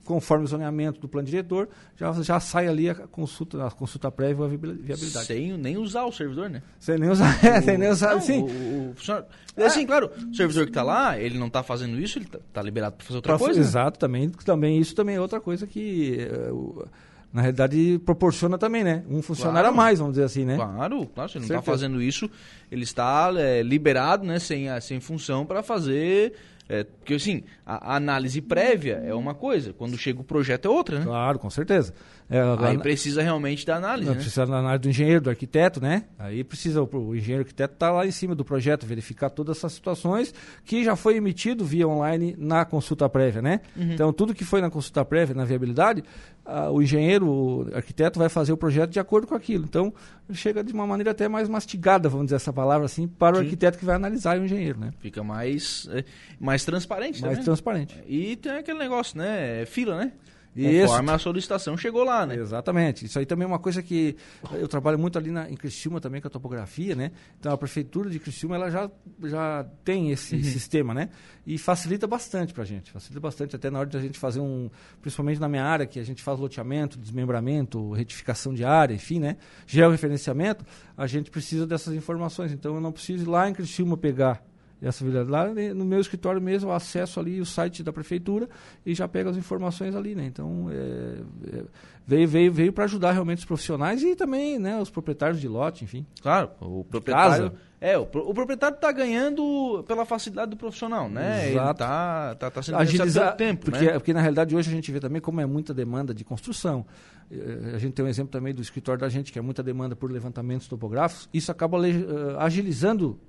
conforme 0.04 0.44
o 0.44 0.48
zoneamento 0.48 1.00
do 1.00 1.08
plano 1.08 1.26
diretor, 1.26 1.68
já, 1.96 2.12
já 2.22 2.40
sai 2.40 2.66
ali 2.68 2.88
a 2.90 2.94
consulta, 2.94 3.66
a 3.66 3.70
consulta 3.70 4.10
prévia 4.10 4.42
e 4.42 4.44
a 4.44 4.48
viabil- 4.48 4.74
viabilidade. 4.74 5.26
Sem 5.26 5.56
nem 5.56 5.76
usar 5.76 6.04
o 6.04 6.12
servidor, 6.12 6.48
né? 6.50 6.62
Sem 6.78 6.98
nem 6.98 7.10
usar, 7.10 7.44
é, 7.44 7.60
sem 7.62 7.78
nem 7.78 7.88
usar, 7.88 8.14
Não, 8.14 8.20
sim. 8.20 8.40
O, 8.42 8.46
o, 8.46 8.90
o 8.90 8.94
funcionário- 8.94 9.28
Assim, 9.58 9.86
claro, 9.86 10.10
o 10.30 10.34
servidor 10.34 10.64
que 10.64 10.70
está 10.70 10.82
lá, 10.82 11.18
ele 11.18 11.38
não 11.38 11.46
está 11.46 11.62
fazendo 11.62 11.98
isso, 11.98 12.18
ele 12.18 12.26
está 12.26 12.60
liberado 12.62 12.96
para 12.96 13.06
fazer 13.06 13.16
outra 13.16 13.36
Pra- 13.36 13.44
coisa. 13.46 13.60
Exato, 13.60 13.98
também, 13.98 14.28
também 14.28 14.78
isso 14.78 14.94
também 14.94 15.16
é 15.16 15.20
outra 15.20 15.40
coisa 15.40 15.66
que 15.66 16.18
eh, 16.20 16.50
o- 16.52 16.84
na 17.32 17.42
realidade 17.42 18.00
proporciona 18.04 18.56
também, 18.56 18.82
né? 18.82 19.02
Um 19.10 19.20
funcionário 19.20 19.68
Claro. 19.68 19.74
a 19.74 19.76
mais, 19.76 19.98
vamos 19.98 20.14
dizer 20.14 20.24
assim, 20.24 20.44
né? 20.44 20.56
Claro, 20.56 21.06
claro, 21.06 21.30
se 21.30 21.36
ele 21.38 21.46
não 21.46 21.56
está 21.58 21.62
fazendo 21.70 22.00
isso, 22.00 22.30
ele 22.70 22.84
está 22.84 23.30
é, 23.36 23.62
liberado, 23.62 24.24
né, 24.24 24.38
sem, 24.38 24.68
sem 24.80 25.00
função 25.00 25.44
para 25.44 25.62
fazer. 25.62 26.32
É, 26.68 26.82
porque 26.84 27.14
assim, 27.14 27.44
a, 27.64 27.92
a 27.92 27.96
análise 27.96 28.40
prévia 28.40 29.00
é 29.04 29.14
uma 29.14 29.34
coisa, 29.34 29.72
quando 29.72 29.96
chega 29.96 30.20
o 30.20 30.24
projeto 30.24 30.66
é 30.66 30.68
outra, 30.68 30.98
né? 30.98 31.04
Claro, 31.04 31.38
com 31.38 31.48
certeza. 31.48 31.94
É, 32.28 32.40
Aí 32.58 32.76
precisa 32.78 33.22
realmente 33.22 33.64
da 33.64 33.76
análise, 33.76 34.08
né? 34.08 34.16
Precisa 34.16 34.44
na 34.46 34.58
área 34.58 34.78
do 34.80 34.88
engenheiro, 34.88 35.20
do 35.20 35.30
arquiteto, 35.30 35.80
né? 35.80 36.04
Aí 36.18 36.42
precisa, 36.42 36.82
o, 36.82 36.88
o 36.92 37.14
engenheiro 37.14 37.42
arquiteto 37.42 37.74
estar 37.74 37.92
lá 37.92 38.04
em 38.04 38.10
cima 38.10 38.34
do 38.34 38.44
projeto, 38.44 38.84
verificar 38.84 39.30
todas 39.30 39.58
essas 39.58 39.74
situações 39.74 40.34
que 40.64 40.82
já 40.82 40.96
foi 40.96 41.16
emitido 41.16 41.64
via 41.64 41.86
online 41.86 42.34
na 42.36 42.64
consulta 42.64 43.08
prévia, 43.08 43.40
né? 43.40 43.60
Uhum. 43.76 43.92
Então, 43.92 44.12
tudo 44.12 44.34
que 44.34 44.44
foi 44.44 44.60
na 44.60 44.68
consulta 44.68 45.04
prévia, 45.04 45.36
na 45.36 45.44
viabilidade, 45.44 46.02
ah, 46.46 46.70
o 46.70 46.80
engenheiro, 46.80 47.28
o 47.28 47.70
arquiteto 47.74 48.18
vai 48.18 48.28
fazer 48.28 48.52
o 48.52 48.56
projeto 48.56 48.90
de 48.90 49.00
acordo 49.00 49.26
com 49.26 49.34
aquilo. 49.34 49.64
Então, 49.64 49.92
chega 50.32 50.62
de 50.62 50.72
uma 50.72 50.86
maneira 50.86 51.10
até 51.10 51.28
mais 51.28 51.48
mastigada, 51.48 52.08
vamos 52.08 52.26
dizer 52.26 52.36
essa 52.36 52.52
palavra 52.52 52.86
assim, 52.86 53.08
para 53.08 53.36
o 53.36 53.38
Sim. 53.38 53.44
arquiteto 53.44 53.78
que 53.78 53.84
vai 53.84 53.96
analisar 53.96 54.36
e 54.36 54.40
o 54.40 54.44
engenheiro, 54.44 54.78
né? 54.78 54.90
Fica 55.00 55.22
mais, 55.24 55.88
é, 55.92 56.04
mais 56.38 56.64
transparente 56.64 57.20
Mais 57.20 57.32
também. 57.34 57.44
transparente. 57.44 57.98
E 58.06 58.36
tem 58.36 58.52
aquele 58.52 58.78
negócio, 58.78 59.18
né? 59.18 59.62
é 59.62 59.66
Fila, 59.66 59.96
né? 59.96 60.12
Isso. 60.56 60.86
Conforme 60.86 61.10
a 61.10 61.18
solicitação 61.18 61.76
chegou 61.76 62.04
lá, 62.04 62.24
né? 62.24 62.36
Exatamente. 62.36 63.04
Isso 63.04 63.18
aí 63.18 63.26
também 63.26 63.44
é 63.44 63.48
uma 63.48 63.58
coisa 63.58 63.82
que 63.82 64.16
eu 64.52 64.66
trabalho 64.66 64.98
muito 64.98 65.18
ali 65.18 65.30
na, 65.30 65.50
em 65.50 65.54
Criciúma 65.54 66.00
também 66.00 66.20
com 66.20 66.28
a 66.28 66.30
topografia, 66.30 66.94
né? 66.94 67.12
Então 67.38 67.52
a 67.52 67.58
prefeitura 67.58 68.08
de 68.08 68.18
Criciúma 68.18 68.56
ela 68.56 68.70
já, 68.70 68.90
já 69.24 69.66
tem 69.84 70.10
esse 70.10 70.42
sistema, 70.44 70.94
né? 70.94 71.10
E 71.46 71.58
facilita 71.58 72.06
bastante 72.06 72.54
pra 72.54 72.64
gente. 72.64 72.90
Facilita 72.90 73.20
bastante 73.20 73.54
até 73.54 73.70
na 73.70 73.80
hora 73.80 73.88
de 73.88 73.96
a 73.96 74.00
gente 74.00 74.18
fazer 74.18 74.40
um, 74.40 74.70
principalmente 75.02 75.40
na 75.40 75.48
minha 75.48 75.64
área 75.64 75.86
que 75.86 75.98
a 75.98 76.04
gente 76.04 76.22
faz 76.22 76.38
loteamento, 76.38 76.98
desmembramento, 76.98 77.92
retificação 77.92 78.54
de 78.54 78.64
área, 78.64 78.94
enfim, 78.94 79.18
né? 79.18 79.36
Georreferenciamento, 79.66 80.64
a 80.96 81.06
gente 81.06 81.30
precisa 81.30 81.66
dessas 81.66 81.94
informações. 81.94 82.52
Então 82.52 82.74
eu 82.74 82.80
não 82.80 82.92
preciso 82.92 83.24
ir 83.24 83.28
lá 83.28 83.48
em 83.48 83.52
Criciúma 83.52 83.96
pegar 83.96 84.42
essa. 84.80 85.04
Lá 85.24 85.52
no 85.74 85.84
meu 85.84 86.00
escritório 86.00 86.40
mesmo, 86.40 86.70
eu 86.70 86.74
acesso 86.74 87.18
ali 87.18 87.40
o 87.40 87.46
site 87.46 87.82
da 87.82 87.92
prefeitura 87.92 88.48
e 88.84 88.94
já 88.94 89.08
pego 89.08 89.30
as 89.30 89.36
informações 89.36 89.94
ali, 89.94 90.14
né? 90.14 90.26
Então, 90.26 90.68
é, 90.70 91.56
é, 91.56 91.64
veio, 92.06 92.28
veio, 92.28 92.52
veio 92.52 92.72
para 92.72 92.84
ajudar 92.84 93.12
realmente 93.12 93.38
os 93.38 93.44
profissionais 93.44 94.02
e 94.02 94.14
também 94.14 94.58
né, 94.58 94.78
os 94.80 94.90
proprietários 94.90 95.40
de 95.40 95.48
lote, 95.48 95.84
enfim. 95.84 96.06
Claro, 96.20 96.50
o 96.60 96.84
proprietário. 96.84 97.52
É, 97.78 97.98
o, 97.98 98.02
o 98.02 98.34
proprietário 98.34 98.74
está 98.74 98.90
ganhando 98.90 99.84
pela 99.86 100.04
facilidade 100.06 100.50
do 100.50 100.56
profissional, 100.56 101.10
né? 101.10 101.48
Ele 101.48 101.56
Exato. 101.56 101.78
tá, 101.78 102.34
tá, 102.34 102.50
tá 102.50 102.62
sendo 102.62 102.78
Agilizar, 102.78 103.06
beneficiado 103.06 103.36
pelo 103.36 103.48
tempo, 103.50 103.64
porque, 103.66 103.84
né? 103.84 103.92
porque 103.92 104.12
na 104.14 104.20
realidade 104.20 104.56
hoje 104.56 104.70
a 104.70 104.72
gente 104.72 104.90
vê 104.90 104.98
também 104.98 105.20
como 105.20 105.40
é 105.40 105.46
muita 105.46 105.74
demanda 105.74 106.14
de 106.14 106.24
construção. 106.24 106.86
Eh, 107.30 107.72
A 107.74 107.78
gente 107.78 107.92
tem 107.92 108.04
um 108.04 108.08
exemplo 108.08 108.30
também 108.30 108.54
do 108.54 108.62
escritório 108.62 109.00
da 109.00 109.08
gente, 109.08 109.30
que 109.30 109.38
é 109.38 109.42
muita 109.42 109.62
demanda 109.62 109.94
por 109.94 110.10
levantamentos 110.10 110.66
topográficos. 110.66 111.28
Isso 111.34 111.52
acaba 111.52 111.76
eh, 111.86 111.92
agilizando 112.38 113.20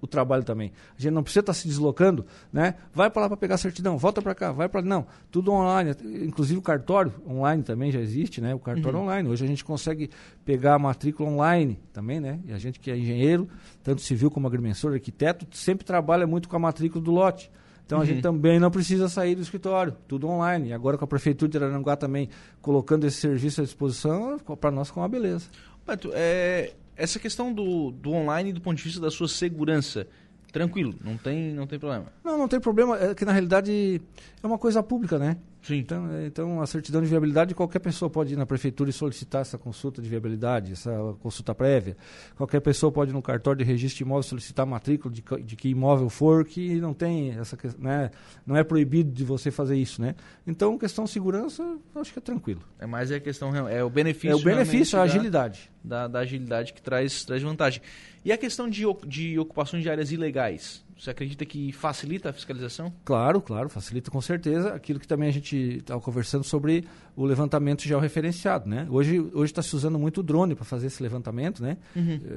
o 0.00 0.06
trabalho 0.06 0.44
também. 0.44 0.72
A 0.98 1.02
gente 1.02 1.12
não 1.12 1.22
precisa 1.22 1.40
estar 1.40 1.52
se 1.52 1.66
deslocando, 1.66 2.24
né? 2.52 2.74
Vai 2.94 3.10
para 3.10 3.22
lá 3.22 3.28
para 3.28 3.36
pegar 3.36 3.56
certidão, 3.56 3.96
volta 3.98 4.20
para 4.20 4.34
cá, 4.34 4.52
vai 4.52 4.68
para 4.68 4.82
não, 4.82 5.06
tudo 5.30 5.52
online, 5.52 5.94
inclusive 6.22 6.58
o 6.58 6.62
cartório 6.62 7.12
online 7.28 7.62
também 7.62 7.90
já 7.90 8.00
existe, 8.00 8.40
né? 8.40 8.54
O 8.54 8.58
cartório 8.58 8.98
online. 8.98 9.28
Hoje 9.28 9.44
a 9.44 9.48
gente 9.48 9.64
consegue 9.64 10.10
pegar 10.44 10.74
a 10.74 10.78
matrícula 10.78 11.28
online 11.28 11.78
também, 11.92 12.20
né? 12.20 12.40
E 12.46 12.52
a 12.52 12.58
gente 12.58 12.78
que 12.78 12.90
é 12.90 12.96
engenheiro, 12.96 13.48
tanto 13.82 14.00
civil 14.00 14.30
como 14.30 14.46
agrimensor, 14.46 14.92
arquiteto, 14.92 15.46
sempre 15.56 15.84
trabalha 15.84 16.26
muito 16.26 16.48
com 16.48 16.56
a 16.56 16.60
matrícula 16.60 17.02
do 17.02 17.10
lote. 17.10 17.50
Então 17.86 18.00
a 18.00 18.04
gente 18.04 18.20
também 18.20 18.58
não 18.58 18.68
precisa 18.68 19.08
sair 19.08 19.36
do 19.36 19.42
escritório, 19.42 19.96
tudo 20.08 20.26
online. 20.26 20.70
E 20.70 20.72
agora 20.72 20.98
com 20.98 21.04
a 21.04 21.08
prefeitura 21.08 21.48
de 21.48 21.56
Araranguá 21.56 21.96
também 21.96 22.28
colocando 22.60 23.06
esse 23.06 23.18
serviço 23.18 23.60
à 23.60 23.64
disposição, 23.64 24.38
para 24.60 24.72
nós 24.72 24.90
com 24.90 25.00
uma 25.00 25.08
beleza. 25.08 25.48
Beto, 25.86 26.10
é, 26.12 26.72
essa 26.96 27.18
questão 27.18 27.52
do, 27.52 27.90
do 27.90 28.12
online 28.12 28.52
do 28.52 28.60
ponto 28.60 28.76
de 28.76 28.82
vista 28.82 29.00
da 29.00 29.10
sua 29.10 29.28
segurança, 29.28 30.06
tranquilo, 30.52 30.94
não 31.04 31.16
tem, 31.16 31.52
não 31.52 31.66
tem 31.66 31.78
problema. 31.78 32.06
Não, 32.24 32.38
não 32.38 32.48
tem 32.48 32.58
problema, 32.58 32.98
é 32.98 33.14
que 33.14 33.24
na 33.24 33.32
realidade 33.32 34.00
é 34.42 34.46
uma 34.46 34.58
coisa 34.58 34.82
pública, 34.82 35.18
né? 35.18 35.36
Sim. 35.62 35.78
Então, 35.78 36.10
é, 36.12 36.26
então, 36.26 36.60
a 36.62 36.66
certidão 36.66 37.02
de 37.02 37.08
viabilidade, 37.08 37.52
qualquer 37.54 37.80
pessoa 37.80 38.08
pode 38.08 38.34
ir 38.34 38.36
na 38.36 38.46
prefeitura 38.46 38.88
e 38.88 38.92
solicitar 38.92 39.40
essa 39.40 39.58
consulta 39.58 40.00
de 40.00 40.08
viabilidade, 40.08 40.72
essa 40.72 40.92
consulta 41.20 41.52
prévia. 41.54 41.96
Qualquer 42.36 42.60
pessoa 42.60 42.92
pode 42.92 43.10
ir 43.10 43.14
no 43.14 43.20
cartório 43.20 43.58
de 43.58 43.64
registro 43.64 43.98
de 43.98 44.04
imóvel 44.04 44.22
solicitar 44.22 44.64
matrícula 44.64 45.12
de, 45.12 45.24
de 45.42 45.56
que 45.56 45.68
imóvel 45.68 46.08
for, 46.08 46.44
que 46.44 46.76
não 46.80 46.94
tem 46.94 47.32
essa 47.32 47.56
que- 47.56 47.68
né? 47.78 48.12
Não 48.46 48.56
é 48.56 48.62
proibido 48.62 49.10
de 49.10 49.24
você 49.24 49.50
fazer 49.50 49.76
isso, 49.76 50.00
né? 50.00 50.14
Então, 50.46 50.78
questão 50.78 51.02
de 51.04 51.10
segurança, 51.10 51.76
acho 51.96 52.12
que 52.12 52.18
é 52.20 52.22
tranquilo. 52.22 52.60
É 52.78 52.86
mais 52.86 53.10
a 53.10 53.18
questão, 53.18 53.50
real- 53.50 53.68
é 53.68 53.82
o 53.82 53.90
benefício. 53.90 54.30
é 54.30 54.34
o 54.36 54.42
benefício, 54.44 54.96
a 54.96 55.02
realmente 55.04 55.30
da- 55.32 55.42
agilidade. 55.42 55.70
Da, 55.82 56.06
da 56.08 56.18
agilidade 56.20 56.72
que 56.72 56.80
traz, 56.82 57.24
traz 57.24 57.42
vantagem. 57.42 57.82
E 58.24 58.30
a 58.30 58.38
questão 58.38 58.68
de, 58.70 58.82
de 59.06 59.36
ocupações 59.38 59.82
de 59.82 59.90
áreas 59.90 60.12
ilegais? 60.12 60.85
Você 60.98 61.10
acredita 61.10 61.44
que 61.44 61.72
facilita 61.72 62.30
a 62.30 62.32
fiscalização? 62.32 62.90
Claro, 63.04 63.42
claro, 63.42 63.68
facilita 63.68 64.10
com 64.10 64.20
certeza. 64.20 64.72
Aquilo 64.72 64.98
que 64.98 65.06
também 65.06 65.28
a 65.28 65.32
gente 65.32 65.78
estava 65.78 66.00
conversando 66.00 66.42
sobre 66.42 66.84
o 67.14 67.26
levantamento 67.26 67.82
georreferenciado, 67.82 68.66
né? 68.68 68.86
Hoje 68.90 69.20
hoje 69.34 69.52
está 69.52 69.60
se 69.60 69.76
usando 69.76 69.98
muito 69.98 70.20
o 70.20 70.22
drone 70.22 70.54
para 70.54 70.64
fazer 70.64 70.86
esse 70.86 71.02
levantamento, 71.02 71.62
né? 71.62 71.76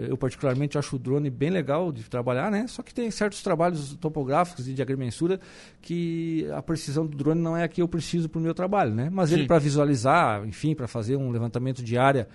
Eu 0.09 0.17
particularmente 0.17 0.77
acho 0.77 0.97
o 0.97 0.99
drone 0.99 1.29
bem 1.29 1.49
legal 1.49 1.89
de 1.89 2.03
trabalhar, 2.03 2.51
né? 2.51 2.67
Só 2.67 2.83
que 2.83 2.93
tem 2.93 3.09
certos 3.09 3.41
trabalhos 3.41 3.95
topográficos 3.95 4.67
e 4.67 4.73
de 4.73 4.81
agrimensura 4.81 5.39
que 5.81 6.45
a 6.53 6.61
precisão 6.61 7.07
do 7.07 7.17
drone 7.17 7.41
não 7.41 7.55
é 7.55 7.63
a 7.63 7.67
que 7.67 7.81
eu 7.81 7.87
preciso 7.87 8.27
para 8.27 8.39
o 8.39 8.41
meu 8.41 8.53
trabalho, 8.53 8.93
né? 8.93 9.09
Mas 9.09 9.31
ele 9.31 9.43
Sim. 9.43 9.47
para 9.47 9.59
visualizar, 9.59 10.45
enfim, 10.45 10.75
para 10.75 10.87
fazer 10.87 11.15
um 11.15 11.31
levantamento 11.31 11.81
de 11.81 11.97
área 11.97 12.27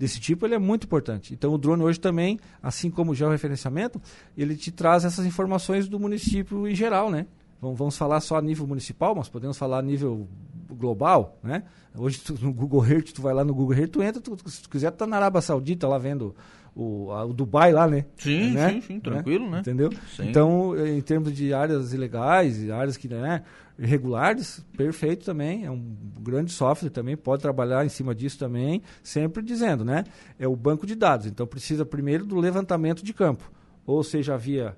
desse 0.00 0.18
tipo, 0.18 0.46
ele 0.46 0.54
é 0.54 0.58
muito 0.58 0.84
importante. 0.84 1.34
Então 1.34 1.52
o 1.52 1.58
drone 1.58 1.82
hoje 1.82 2.00
também, 2.00 2.40
assim 2.62 2.90
como 2.90 3.12
o 3.12 3.14
georreferenciamento, 3.14 4.00
ele 4.34 4.56
te 4.56 4.72
traz 4.72 5.04
essas 5.04 5.26
informações 5.26 5.86
do 5.86 6.00
município 6.00 6.66
em 6.66 6.74
geral, 6.74 7.10
né? 7.10 7.26
Vamos, 7.60 7.98
falar 7.98 8.20
só 8.20 8.36
a 8.38 8.40
nível 8.40 8.66
municipal, 8.66 9.14
mas 9.14 9.28
podemos 9.28 9.58
falar 9.58 9.80
a 9.80 9.82
nível 9.82 10.26
global, 10.70 11.36
né? 11.42 11.64
Hoje 11.94 12.18
tu- 12.20 12.38
no 12.40 12.50
Google 12.50 12.86
Earth, 12.86 13.12
tu 13.12 13.20
vai 13.20 13.34
lá 13.34 13.44
no 13.44 13.52
Google 13.54 13.76
Earth, 13.76 13.90
tu 13.90 14.02
entra, 14.02 14.22
tu, 14.22 14.34
se 14.48 14.62
tu 14.62 14.70
quiser, 14.70 14.90
tu 14.92 14.96
tá 14.96 15.06
na 15.06 15.16
Arábia 15.16 15.42
Saudita 15.42 15.86
lá 15.86 15.98
vendo 15.98 16.34
o, 16.74 17.10
a- 17.10 17.26
o 17.26 17.34
Dubai 17.34 17.70
lá, 17.70 17.86
né? 17.86 18.06
Sim, 18.16 18.52
Né? 18.52 18.70
sim, 18.72 18.80
sim, 18.80 19.00
tranquilo, 19.00 19.50
né? 19.50 19.58
Entendeu? 19.60 19.90
Sim. 20.16 20.30
Então, 20.30 20.74
em 20.86 21.02
termos 21.02 21.34
de 21.34 21.52
áreas 21.52 21.92
ilegais, 21.92 22.62
e 22.62 22.72
áreas 22.72 22.96
que, 22.96 23.08
né, 23.08 23.42
irregulares, 23.80 24.64
perfeito 24.76 25.24
também, 25.24 25.64
é 25.64 25.70
um 25.70 25.96
grande 26.20 26.52
software 26.52 26.90
também, 26.90 27.16
pode 27.16 27.40
trabalhar 27.40 27.84
em 27.84 27.88
cima 27.88 28.14
disso 28.14 28.38
também, 28.38 28.82
sempre 29.02 29.42
dizendo, 29.42 29.84
né? 29.84 30.04
É 30.38 30.46
o 30.46 30.54
banco 30.54 30.86
de 30.86 30.94
dados, 30.94 31.26
então 31.26 31.46
precisa 31.46 31.84
primeiro 31.84 32.26
do 32.26 32.36
levantamento 32.36 33.02
de 33.02 33.14
campo, 33.14 33.50
ou 33.86 34.04
seja, 34.04 34.36
via 34.36 34.76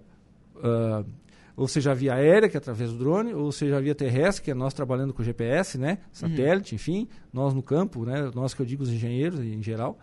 ah, 0.62 1.04
ou 1.54 1.68
seja 1.68 1.94
via 1.94 2.14
aérea, 2.14 2.48
que 2.48 2.56
é 2.56 2.58
através 2.58 2.90
do 2.92 2.98
drone, 2.98 3.34
ou 3.34 3.52
seja 3.52 3.80
via 3.80 3.94
terrestre, 3.94 4.42
que 4.42 4.50
é 4.50 4.54
nós 4.54 4.72
trabalhando 4.72 5.12
com 5.12 5.22
GPS, 5.22 5.76
né, 5.76 5.98
satélite, 6.10 6.74
enfim, 6.74 7.06
nós 7.32 7.52
no 7.52 7.62
campo, 7.62 8.06
né, 8.06 8.30
nós 8.34 8.54
que 8.54 8.62
eu 8.62 8.66
digo 8.66 8.82
os 8.82 8.88
engenheiros 8.88 9.38
em 9.40 9.62
geral, 9.62 9.98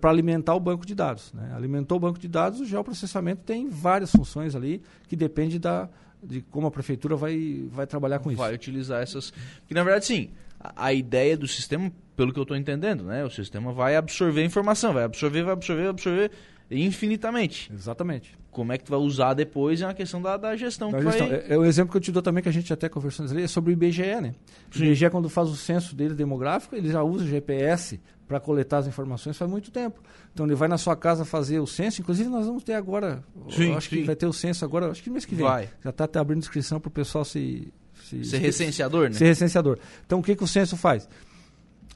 para 0.00 0.10
alimentar 0.10 0.54
o 0.54 0.60
banco 0.60 0.86
de 0.86 0.94
dados. 0.94 1.32
Né. 1.34 1.52
Alimentou 1.54 1.98
o 1.98 2.00
banco 2.00 2.18
de 2.18 2.28
dados, 2.28 2.60
o 2.60 2.64
geoprocessamento 2.64 3.42
tem 3.42 3.68
várias 3.68 4.10
funções 4.10 4.54
ali 4.54 4.80
que 5.06 5.16
depende 5.16 5.58
da, 5.58 5.90
de 6.22 6.40
como 6.42 6.66
a 6.66 6.70
prefeitura 6.70 7.16
vai, 7.16 7.64
vai 7.70 7.86
trabalhar 7.86 8.18
com 8.18 8.30
isso. 8.30 8.38
Vai 8.38 8.54
utilizar 8.54 9.02
essas. 9.02 9.30
Porque, 9.60 9.74
na 9.74 9.82
verdade, 9.82 10.06
sim, 10.06 10.30
a, 10.58 10.86
a 10.86 10.92
ideia 10.92 11.36
do 11.36 11.46
sistema, 11.46 11.92
pelo 12.16 12.32
que 12.32 12.38
eu 12.38 12.42
estou 12.42 12.56
entendendo, 12.56 13.04
né? 13.04 13.24
O 13.24 13.30
sistema 13.30 13.72
vai 13.72 13.96
absorver 13.96 14.42
a 14.42 14.44
informação, 14.44 14.92
vai 14.92 15.04
absorver, 15.04 15.42
vai 15.42 15.52
absorver, 15.52 15.82
vai 15.82 15.90
absorver 15.90 16.30
infinitamente. 16.70 17.72
Exatamente. 17.72 18.36
Como 18.50 18.72
é 18.72 18.78
que 18.78 18.84
tu 18.84 18.90
vai 18.90 18.98
usar 18.98 19.34
depois 19.34 19.80
é 19.80 19.86
uma 19.86 19.94
questão 19.94 20.20
da, 20.20 20.36
da 20.36 20.56
gestão. 20.56 20.90
Da 20.90 20.98
que 20.98 21.04
gestão. 21.04 21.28
Vai... 21.28 21.38
É, 21.38 21.54
é 21.54 21.58
o 21.58 21.64
exemplo 21.64 21.92
que 21.92 21.96
eu 21.96 22.00
te 22.00 22.12
dou 22.12 22.22
também, 22.22 22.42
que 22.42 22.48
a 22.48 22.52
gente 22.52 22.72
até 22.72 22.88
conversando 22.88 23.30
ali, 23.30 23.44
é 23.44 23.46
sobre 23.46 23.70
o 23.70 23.72
IBGE, 23.72 24.20
né? 24.20 24.34
O 24.74 24.78
IBGE, 24.78 25.08
quando 25.10 25.28
faz 25.28 25.48
o 25.48 25.56
censo 25.56 25.94
dele 25.94 26.14
demográfico, 26.14 26.74
ele 26.74 26.90
já 26.90 27.02
usa 27.02 27.24
o 27.24 27.28
GPS 27.28 28.00
para 28.28 28.38
coletar 28.38 28.78
as 28.78 28.86
informações 28.86 29.36
faz 29.36 29.50
muito 29.50 29.70
tempo. 29.70 30.00
Então 30.32 30.44
ele 30.44 30.54
vai 30.54 30.68
na 30.68 30.76
sua 30.76 30.94
casa 30.94 31.24
fazer 31.24 31.58
o 31.58 31.66
censo, 31.66 32.02
inclusive 32.02 32.28
nós 32.28 32.46
vamos 32.46 32.62
ter 32.62 32.74
agora, 32.74 33.24
Sim, 33.50 33.74
acho 33.74 33.88
sim. 33.88 33.96
que 33.96 34.04
vai 34.04 34.14
ter 34.14 34.26
o 34.26 34.32
censo 34.32 34.64
agora, 34.64 34.90
acho 34.90 35.02
que 35.02 35.08
mês 35.08 35.24
que 35.24 35.34
vem. 35.34 35.46
Vai. 35.46 35.70
Já 35.82 35.90
está 35.90 36.20
abrindo 36.20 36.40
inscrição 36.40 36.78
para 36.78 36.88
o 36.88 36.92
pessoal 36.92 37.24
se, 37.24 37.72
se 38.04 38.22
Ser 38.22 38.38
recenseador, 38.38 39.08
né? 39.08 39.14
ser 39.14 39.24
recenseador. 39.24 39.78
Então 40.06 40.20
o 40.20 40.22
que, 40.22 40.36
que 40.36 40.44
o 40.44 40.46
censo 40.46 40.76
faz? 40.76 41.08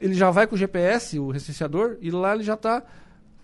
Ele 0.01 0.15
já 0.15 0.31
vai 0.31 0.47
com 0.47 0.55
o 0.57 0.59
GPS, 0.59 1.19
o 1.19 1.31
recenseador, 1.31 1.99
e 2.01 2.11
lá 2.11 2.35
ele 2.35 2.43
já 2.43 2.55
está 2.55 2.83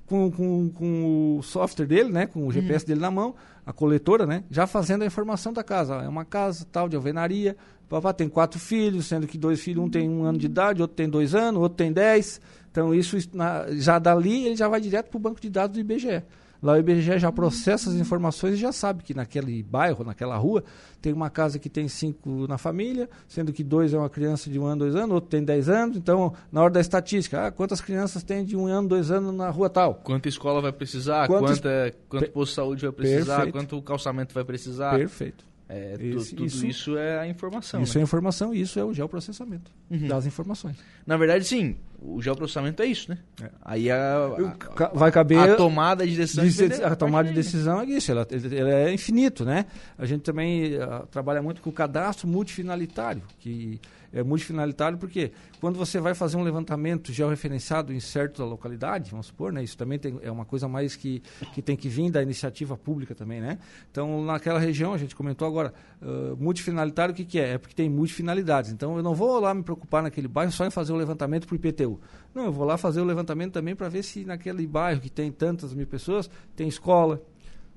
com, 0.07 0.31
com, 0.31 0.71
com 0.71 1.37
o 1.39 1.43
software 1.43 1.87
dele, 1.87 2.11
né, 2.11 2.27
com 2.27 2.47
o 2.47 2.51
GPS 2.51 2.85
dele 2.85 3.01
na 3.01 3.11
mão, 3.11 3.35
a 3.65 3.73
coletora, 3.73 4.27
né, 4.27 4.43
já 4.51 4.67
fazendo 4.67 5.03
a 5.03 5.07
informação 5.07 5.53
da 5.53 5.63
casa. 5.63 5.97
É 5.97 6.09
uma 6.09 6.25
casa 6.25 6.67
tal 6.73 6.89
de 6.89 6.97
alvenaria, 6.97 7.55
papá 7.89 8.13
tem 8.13 8.29
quatro 8.29 8.59
filhos, 8.59 9.07
sendo 9.07 9.27
que 9.27 9.37
dois 9.37 9.61
filhos, 9.61 9.85
um 9.85 9.89
tem 9.89 10.09
um 10.09 10.25
ano 10.25 10.39
de 10.39 10.47
idade, 10.47 10.81
outro 10.81 10.97
tem 10.97 11.09
dois 11.09 11.35
anos, 11.35 11.61
outro 11.61 11.77
tem 11.77 11.93
dez. 11.93 12.41
Então 12.79 12.95
isso 12.95 13.17
na- 13.33 13.67
já 13.73 13.99
dali 13.99 14.47
ele 14.47 14.55
já 14.57 14.69
vai 14.69 14.81
direto 14.81 15.09
para 15.11 15.17
o 15.17 15.21
banco 15.21 15.41
de 15.41 15.51
dados 15.51 15.75
do 15.75 15.81
IBGE. 15.81 16.23
Lá 16.63 16.73
o 16.73 16.77
IBGE 16.77 17.19
já 17.19 17.31
processa 17.31 17.89
as 17.89 17.95
informações 17.97 18.55
e 18.55 18.57
já 18.57 18.73
sabe 18.73 19.03
que 19.05 19.15
naquele 19.15 19.63
bairro, 19.63 20.03
naquela 20.05 20.37
rua, 20.37 20.65
tem 21.01 21.13
uma 21.13 21.31
casa 21.31 21.57
que 21.57 21.69
tem 21.69 21.87
cinco 21.87 22.47
na 22.49 22.59
família, 22.59 23.09
sendo 23.29 23.53
que 23.53 23.63
dois 23.63 23.95
é 23.95 23.99
uma 23.99 24.09
criança 24.11 24.51
de 24.51 24.59
um 24.59 24.65
ano, 24.65 24.81
dois 24.81 24.97
anos, 24.97 25.11
outro 25.13 25.31
tem 25.31 25.45
dez 25.45 25.69
anos. 25.69 25.97
Então, 25.97 26.33
na 26.51 26.61
hora 26.63 26.73
da 26.73 26.81
estatística, 26.81 27.47
ah, 27.47 27.51
quantas 27.53 27.81
crianças 27.81 28.25
tem 28.25 28.45
de 28.45 28.57
um 28.57 28.67
ano, 28.67 28.89
dois 28.89 29.09
anos 29.11 29.33
na 29.35 29.51
rua 29.51 29.71
tal? 29.71 29.95
Quanta 29.97 30.29
escola 30.29 30.61
vai 30.61 30.73
precisar, 30.73 31.29
Quantos- 31.29 31.61
quanta, 31.61 31.95
quanto 32.09 32.31
posto 32.33 32.51
de 32.51 32.57
saúde 32.57 32.83
vai 32.87 32.93
precisar, 32.93 33.37
Perfeito. 33.37 33.53
quanto 33.53 33.83
calçamento 33.83 34.35
vai 34.35 34.45
precisar. 34.45 34.97
Perfeito. 34.99 35.45
É, 35.69 35.97
Esse- 36.01 36.31
tudo 36.35 36.47
isso, 36.47 36.67
isso- 36.67 36.97
é 36.97 37.19
a 37.19 37.29
informação. 37.29 37.83
isso 37.83 37.95
né? 37.99 38.01
é 38.01 38.05
informação 38.05 38.55
e 38.55 38.61
isso 38.63 38.79
é 38.81 38.85
o 38.85 38.95
geoprocessamento 38.95 39.71
Uhum. 39.91 40.09
das 40.09 40.25
informações. 40.25 40.77
Na 41.07 41.17
verdade, 41.19 41.45
sim, 41.45 41.77
o 42.01 42.23
geoprocessamento 42.23 42.83
é 42.83 42.87
isso, 42.87 43.11
né? 43.11 43.19
É. 43.43 43.51
Aí 43.63 43.91
a, 43.91 44.31
Ca- 44.75 44.93
Vai 44.95 45.13
caber 45.13 45.39
a, 45.39 45.53
a 45.53 45.57
tomada 45.57 46.07
de 46.07 46.17
decisão. 46.17 46.47
de- 46.47 46.69
da 46.81 46.89
a 46.89 46.97
tomada 46.97 47.25
de 47.29 47.35
né? 47.35 47.37
decisão 47.43 47.81
é 47.83 47.85
isso, 47.85 48.11
ela, 48.11 48.27
ela 48.31 48.71
é 48.71 48.95
infinito, 48.95 49.45
né? 49.45 49.67
A 49.99 50.07
gente 50.07 50.23
também 50.23 50.77
ah, 50.81 51.05
trabalha 51.11 51.43
muito 51.43 51.61
com 51.61 51.69
o 51.69 51.73
cadastro 51.73 52.27
multifinalitário, 52.27 53.23
que 53.39 53.79
é 54.13 54.23
multifinalitário 54.23 54.99
porque 54.99 55.33
quando 55.61 55.77
você 55.77 56.01
vai 56.01 56.15
fazer 56.15 56.37
um 56.37 56.43
levantamento 56.43 57.13
georreferenciado 57.13 57.93
em 57.93 58.01
certa 58.01 58.45
localidade, 58.45 59.11
vamos 59.11 59.27
supor, 59.27 59.53
né? 59.53 59.63
Isso 59.63 59.77
também 59.77 59.99
tem, 59.99 60.19
é 60.23 60.31
uma 60.31 60.45
coisa 60.45 60.69
mais 60.69 60.97
que, 60.97 61.23
que 61.55 61.61
tem 61.61 61.77
que 61.77 61.89
vir 61.89 62.11
da 62.11 62.23
iniciativa 62.23 62.77
pública 62.77 63.15
também, 63.15 63.41
né? 63.41 63.59
Então, 63.91 64.25
naquela 64.25 64.59
região, 64.59 64.93
a 64.95 64.99
gente 64.99 65.15
comentou 65.15 65.47
agora, 65.47 65.75
ah, 66.01 66.35
multifinalitário, 66.39 67.13
o 67.13 67.17
que, 67.17 67.25
que 67.25 67.39
é? 67.39 67.55
É 67.55 67.59
porque 67.59 67.75
tem 67.75 67.89
multifinalidades. 67.89 68.71
Então, 68.73 68.97
eu 68.97 69.03
não 69.03 69.15
vou 69.15 69.39
lá 69.41 69.53
me 69.53 69.63
preocupar 69.63 70.03
naquele 70.03 70.29
bairro 70.29 70.53
só 70.53 70.65
em 70.67 70.71
fazer 70.71 70.93
o 70.93 70.97
levantamento 70.97 71.47
para 71.47 71.55
o 71.55 71.57
IPTU. 71.57 72.01
Não, 72.35 72.45
eu 72.45 72.53
vou 72.53 72.65
lá 72.67 72.77
fazer 72.77 73.01
o 73.01 73.05
levantamento 73.05 73.53
também 73.53 73.75
para 73.75 73.89
ver 73.89 74.03
se 74.03 74.25
naquele 74.25 74.67
bairro 74.67 75.01
que 75.01 75.11
tem 75.11 75.31
tantas 75.33 75.75
mil 75.75 75.87
pessoas, 75.87 76.31
tem 76.55 76.69
escola, 76.69 77.23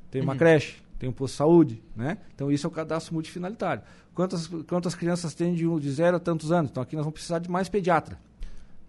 tem 0.09 0.21
uma 0.21 0.33
Uhum. 0.33 0.39
creche, 0.39 0.75
tem 1.01 1.09
um 1.09 1.11
posto 1.11 1.33
de 1.33 1.37
saúde, 1.37 1.83
né? 1.95 2.19
Então 2.35 2.51
isso 2.51 2.67
é 2.67 2.69
o 2.69 2.71
cadastro 2.71 3.15
multifinalitário. 3.15 3.81
Quantas, 4.13 4.45
quantas 4.45 4.93
crianças 4.93 5.33
tem 5.33 5.55
de, 5.55 5.65
um- 5.65 5.79
de 5.79 5.89
zero 5.91 6.17
a 6.17 6.19
tantos 6.19 6.51
anos? 6.51 6.69
Então 6.69 6.83
aqui 6.83 6.95
nós 6.95 7.03
vamos 7.03 7.15
precisar 7.15 7.39
de 7.39 7.49
mais 7.49 7.67
pediatra. 7.67 8.19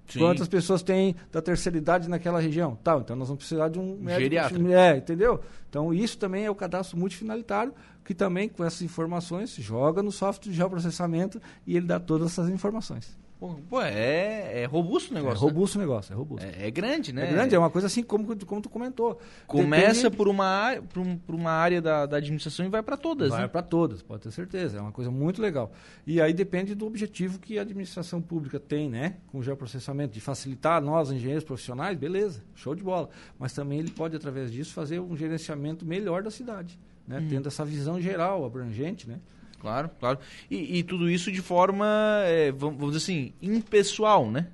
Sim. 0.06 0.18
Quantas 0.18 0.46
pessoas 0.46 0.82
tem 0.82 1.16
da 1.32 1.40
terceira 1.40 1.78
idade 1.78 2.10
naquela 2.10 2.38
região? 2.38 2.76
Tal, 2.84 3.00
então 3.00 3.16
nós 3.16 3.28
vamos 3.28 3.38
precisar 3.38 3.70
de 3.70 3.78
um 3.78 3.96
médico. 3.96 4.20
Geriatra. 4.20 4.72
É, 4.78 4.96
entendeu? 4.98 5.40
Então 5.70 5.94
isso 5.94 6.18
também 6.18 6.44
é 6.44 6.50
o 6.50 6.54
cadastro 6.54 6.98
multifinalitário, 6.98 7.72
que 8.04 8.12
também 8.12 8.46
com 8.46 8.62
essas 8.62 8.82
informações 8.82 9.54
joga 9.54 10.02
no 10.02 10.12
software 10.12 10.50
de 10.50 10.54
geoprocessamento 10.54 11.40
e 11.66 11.78
ele 11.78 11.86
dá 11.86 11.98
todas 11.98 12.32
essas 12.32 12.50
informações. 12.50 13.16
Pô, 13.68 13.80
é, 13.82 14.62
é 14.62 14.64
robusto 14.66 15.12
o 15.12 15.16
É 15.16 15.20
negócio. 15.20 15.40
robusto 15.46 15.76
o 15.76 15.80
negócio, 15.80 16.12
é 16.12 16.16
robusto. 16.16 16.46
né? 16.46 16.52
É, 16.58 16.68
é 16.68 16.70
grande, 16.70 17.12
né? 17.12 17.28
É 17.28 17.32
grande, 17.32 17.54
é 17.54 17.58
uma 17.58 17.70
coisa 17.70 17.86
assim 17.86 18.02
como, 18.02 18.36
como 18.46 18.60
tu 18.62 18.68
comentou. 18.68 19.18
Começa 19.46 20.02
Depende- 20.04 20.16
por 20.16 20.28
uma 20.28 20.44
área, 20.46 20.82
por, 20.82 21.00
um- 21.00 21.16
por 21.16 21.34
uma 21.34 21.50
área 21.50 21.80
da, 21.82 22.06
da 22.06 22.16
administração 22.18 22.64
e 22.64 22.68
vai 22.68 22.82
para 22.82 22.96
todas, 22.96 23.30
Vai 23.30 23.42
né? 23.42 23.48
para 23.48 23.62
todas, 23.62 24.02
pode 24.02 24.22
ter 24.22 24.30
certeza. 24.30 24.78
É 24.78 24.80
uma 24.80 24.92
coisa 24.92 25.10
muito 25.10 25.42
legal. 25.42 25.72
E 26.06 26.20
aí 26.20 26.32
depende 26.32 26.74
do 26.74 26.86
objetivo 26.86 27.38
que 27.38 27.58
a 27.58 27.62
administração 27.62 28.20
pública 28.22 28.60
tem, 28.60 28.88
né? 28.88 29.16
Com 29.28 29.38
o 29.38 29.42
geoprocessamento, 29.42 30.14
de 30.14 30.20
facilitar 30.20 30.80
nós, 30.80 31.10
engenheiros 31.10 31.44
profissionais, 31.44 31.96
beleza, 31.98 32.42
show 32.54 32.74
de 32.74 32.82
bola. 32.82 33.08
Mas 33.38 33.52
também 33.52 33.78
ele 33.78 33.90
pode, 33.90 34.14
através 34.16 34.52
disso, 34.52 34.72
fazer 34.72 35.00
um 35.00 35.16
gerenciamento 35.16 35.84
melhor 35.84 36.22
da 36.22 36.30
cidade, 36.30 36.78
né? 37.08 37.18
Uhum. 37.18 37.28
Tendo 37.28 37.48
essa 37.48 37.64
visão 37.64 38.00
geral, 38.00 38.44
abrangente, 38.44 39.08
né? 39.08 39.18
Claro, 39.62 39.88
claro. 40.00 40.18
E, 40.50 40.78
e 40.78 40.82
tudo 40.82 41.08
isso 41.08 41.30
de 41.32 41.40
forma, 41.40 41.86
é, 42.24 42.50
vamos, 42.50 42.78
dizer 42.92 42.96
assim, 42.96 43.32
impessoal, 43.40 44.28
né? 44.28 44.48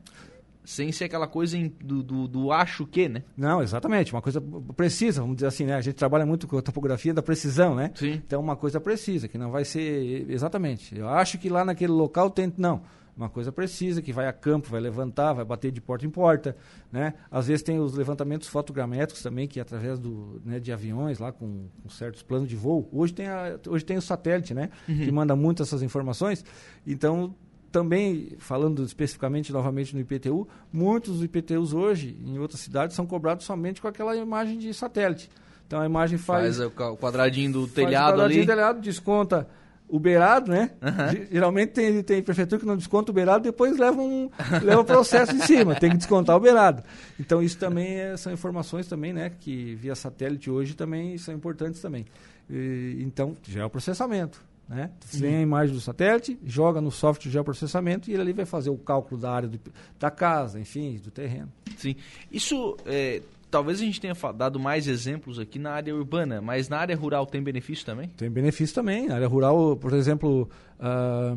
Sem 0.62 0.92
ser 0.92 1.04
aquela 1.04 1.26
coisa 1.26 1.56
em- 1.56 1.72
do, 1.82 2.02
do, 2.02 2.28
do 2.28 2.52
acho 2.52 2.84
que, 2.86 3.08
né? 3.08 3.22
Não, 3.34 3.62
exatamente, 3.62 4.12
uma 4.12 4.20
coisa 4.20 4.38
precisa, 4.76 5.22
vamos 5.22 5.36
dizer 5.36 5.46
assim, 5.46 5.64
né? 5.64 5.74
A 5.76 5.80
gente 5.80 5.94
trabalha 5.94 6.26
muito 6.26 6.46
com 6.46 6.58
a 6.58 6.62
topografia 6.62 7.14
da 7.14 7.22
precisão, 7.22 7.74
né? 7.74 7.90
Sim. 7.94 8.20
Então, 8.26 8.38
uma 8.38 8.54
coisa 8.54 8.78
precisa, 8.78 9.26
que 9.28 9.38
não 9.38 9.50
vai 9.50 9.64
ser 9.64 10.30
exatamente. 10.30 10.94
Eu 10.94 11.08
acho 11.08 11.38
que 11.38 11.48
lá 11.48 11.64
naquele 11.64 11.92
local 11.92 12.28
tem. 12.28 12.52
Não. 12.58 12.82
Uma 13.18 13.28
coisa 13.28 13.50
precisa, 13.50 14.00
que 14.00 14.12
vai 14.12 14.28
a 14.28 14.32
campo, 14.32 14.70
vai 14.70 14.80
levantar, 14.80 15.32
vai 15.32 15.44
bater 15.44 15.72
de 15.72 15.80
porta 15.80 16.06
em 16.06 16.10
porta. 16.10 16.56
Né? 16.92 17.14
Às 17.28 17.48
vezes 17.48 17.64
tem 17.64 17.80
os 17.80 17.92
levantamentos 17.92 18.46
fotogramétricos 18.46 19.20
também, 19.20 19.48
que 19.48 19.58
através 19.58 19.98
do, 19.98 20.40
né, 20.44 20.60
de 20.60 20.72
aviões 20.72 21.18
lá 21.18 21.32
com, 21.32 21.66
com 21.82 21.88
certos 21.88 22.22
planos 22.22 22.48
de 22.48 22.54
voo. 22.54 22.88
Hoje 22.92 23.12
tem, 23.12 23.26
a, 23.26 23.58
hoje 23.66 23.84
tem 23.84 23.96
o 23.96 24.00
satélite, 24.02 24.54
né? 24.54 24.70
Que 24.86 25.10
manda 25.10 25.34
muito 25.34 25.64
essas 25.64 25.82
informações. 25.82 26.44
Então, 26.86 27.34
também, 27.72 28.36
falando 28.38 28.84
especificamente 28.84 29.52
novamente 29.52 29.94
no 29.96 30.00
IPTU, 30.00 30.46
muitos 30.72 31.20
IPTUs 31.20 31.72
hoje, 31.72 32.16
em 32.24 32.38
outras 32.38 32.60
cidades, 32.60 32.94
são 32.94 33.04
cobrados 33.04 33.44
somente 33.44 33.82
com 33.82 33.88
aquela 33.88 34.14
imagem 34.14 34.58
de 34.58 34.72
satélite. 34.72 35.28
Então 35.66 35.80
a 35.80 35.86
imagem 35.86 36.18
faz, 36.18 36.56
Faz 36.56 36.60
o 36.60 36.96
quadradinho 36.96 37.52
do 37.52 37.66
telhado 37.66 38.14
o 38.14 38.16
quadradinho 38.20 38.40
ali. 38.40 38.46
do 38.46 38.50
telhado, 38.50 38.80
desconta 38.80 39.46
o 39.88 39.98
beirado, 39.98 40.50
né? 40.50 40.70
Ge- 41.10 41.28
Geralmente 41.32 41.70
tem, 41.70 42.02
tem 42.02 42.22
prefeitura 42.22 42.60
que 42.60 42.66
não 42.66 42.76
desconta 42.76 43.10
o 43.10 43.14
beirado, 43.14 43.42
depois 43.44 43.76
leva 43.78 44.00
um 44.00 44.30
leva 44.62 44.80
um 44.82 44.84
processo 44.84 45.34
em 45.34 45.40
cima, 45.40 45.74
tem 45.74 45.90
que 45.90 45.96
descontar 45.96 46.36
o 46.36 46.40
beirado. 46.40 46.82
Então 47.18 47.42
isso 47.42 47.56
também 47.58 47.96
é- 47.98 48.16
são 48.16 48.32
informações 48.32 48.86
também, 48.86 49.12
né, 49.12 49.30
que 49.40 49.74
via 49.76 49.94
satélite 49.94 50.50
hoje 50.50 50.74
também 50.74 51.16
são 51.18 51.34
importantes 51.34 51.80
também. 51.80 52.04
E, 52.50 52.98
então, 53.00 53.34
geoprocessamento, 53.46 54.42
né? 54.68 54.90
Você 55.00 55.20
tem 55.20 55.36
a 55.36 55.40
imagem 55.40 55.74
do 55.74 55.80
satélite, 55.80 56.38
joga 56.44 56.80
no 56.80 56.90
software 56.90 57.24
de 57.28 57.30
geoprocessamento 57.32 58.10
e 58.10 58.12
ele 58.14 58.22
ali 58.22 58.32
vai 58.32 58.44
fazer 58.44 58.70
o 58.70 58.76
cálculo 58.76 59.20
da 59.20 59.30
área 59.30 59.48
do- 59.48 59.60
da 59.98 60.10
casa, 60.10 60.58
enfim, 60.60 60.98
do 61.02 61.10
terreno. 61.10 61.50
Sim. 61.76 61.94
Isso, 62.30 62.76
é, 62.86 63.20
talvez 63.50 63.80
a 63.80 63.84
gente 63.84 64.00
tenha 64.00 64.14
dado 64.34 64.58
mais 64.58 64.86
exemplos 64.86 65.38
aqui 65.38 65.58
na 65.58 65.72
área 65.72 65.94
urbana, 65.94 66.40
mas 66.40 66.68
na 66.68 66.78
área 66.78 66.96
rural 66.96 67.26
tem 67.26 67.42
benefício 67.42 67.84
também? 67.84 68.08
Tem 68.16 68.30
benefício 68.30 68.74
também. 68.74 69.06
Na 69.08 69.16
área 69.16 69.28
rural, 69.28 69.76
por 69.76 69.92
exemplo, 69.92 70.48
ah, 70.78 71.34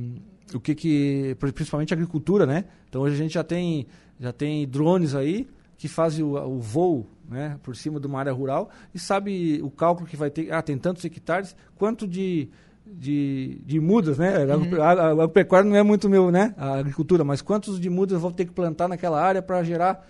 o 0.53 0.59
que 0.59 0.75
que, 0.75 1.35
principalmente 1.39 1.93
a 1.93 1.95
agricultura, 1.95 2.45
né? 2.45 2.65
Então 2.89 3.01
hoje 3.01 3.15
a 3.15 3.17
gente 3.17 3.33
já 3.33 3.43
tem, 3.43 3.87
já 4.19 4.31
tem 4.31 4.67
drones 4.67 5.15
aí 5.15 5.47
que 5.77 5.87
fazem 5.87 6.23
o, 6.23 6.35
o 6.35 6.59
voo, 6.59 7.07
né, 7.27 7.57
por 7.63 7.75
cima 7.75 7.99
de 7.99 8.05
uma 8.05 8.19
área 8.19 8.31
rural 8.31 8.69
e 8.93 8.99
sabe 8.99 9.61
o 9.63 9.71
cálculo 9.71 10.07
que 10.07 10.17
vai 10.17 10.29
ter. 10.29 10.51
Ah, 10.51 10.61
tem 10.61 10.77
tantos 10.77 11.03
hectares, 11.05 11.55
quanto 11.75 12.07
de 12.07 12.49
de, 12.85 13.61
de 13.65 13.79
mudas, 13.79 14.17
né? 14.17 14.33
A, 14.43 14.83
a, 14.83 14.91
a, 14.91 15.23
a 15.23 15.27
pecuária 15.27 15.69
não 15.69 15.75
é 15.75 15.83
muito 15.83 16.09
meu, 16.09 16.31
né? 16.31 16.53
A 16.57 16.79
agricultura, 16.79 17.23
mas 17.23 17.41
quantos 17.41 17.79
de 17.79 17.89
mudas 17.89 18.15
eu 18.15 18.19
vou 18.19 18.31
ter 18.31 18.45
que 18.45 18.51
plantar 18.51 18.87
naquela 18.87 19.21
área 19.21 19.41
para 19.41 19.63
gerar 19.63 20.05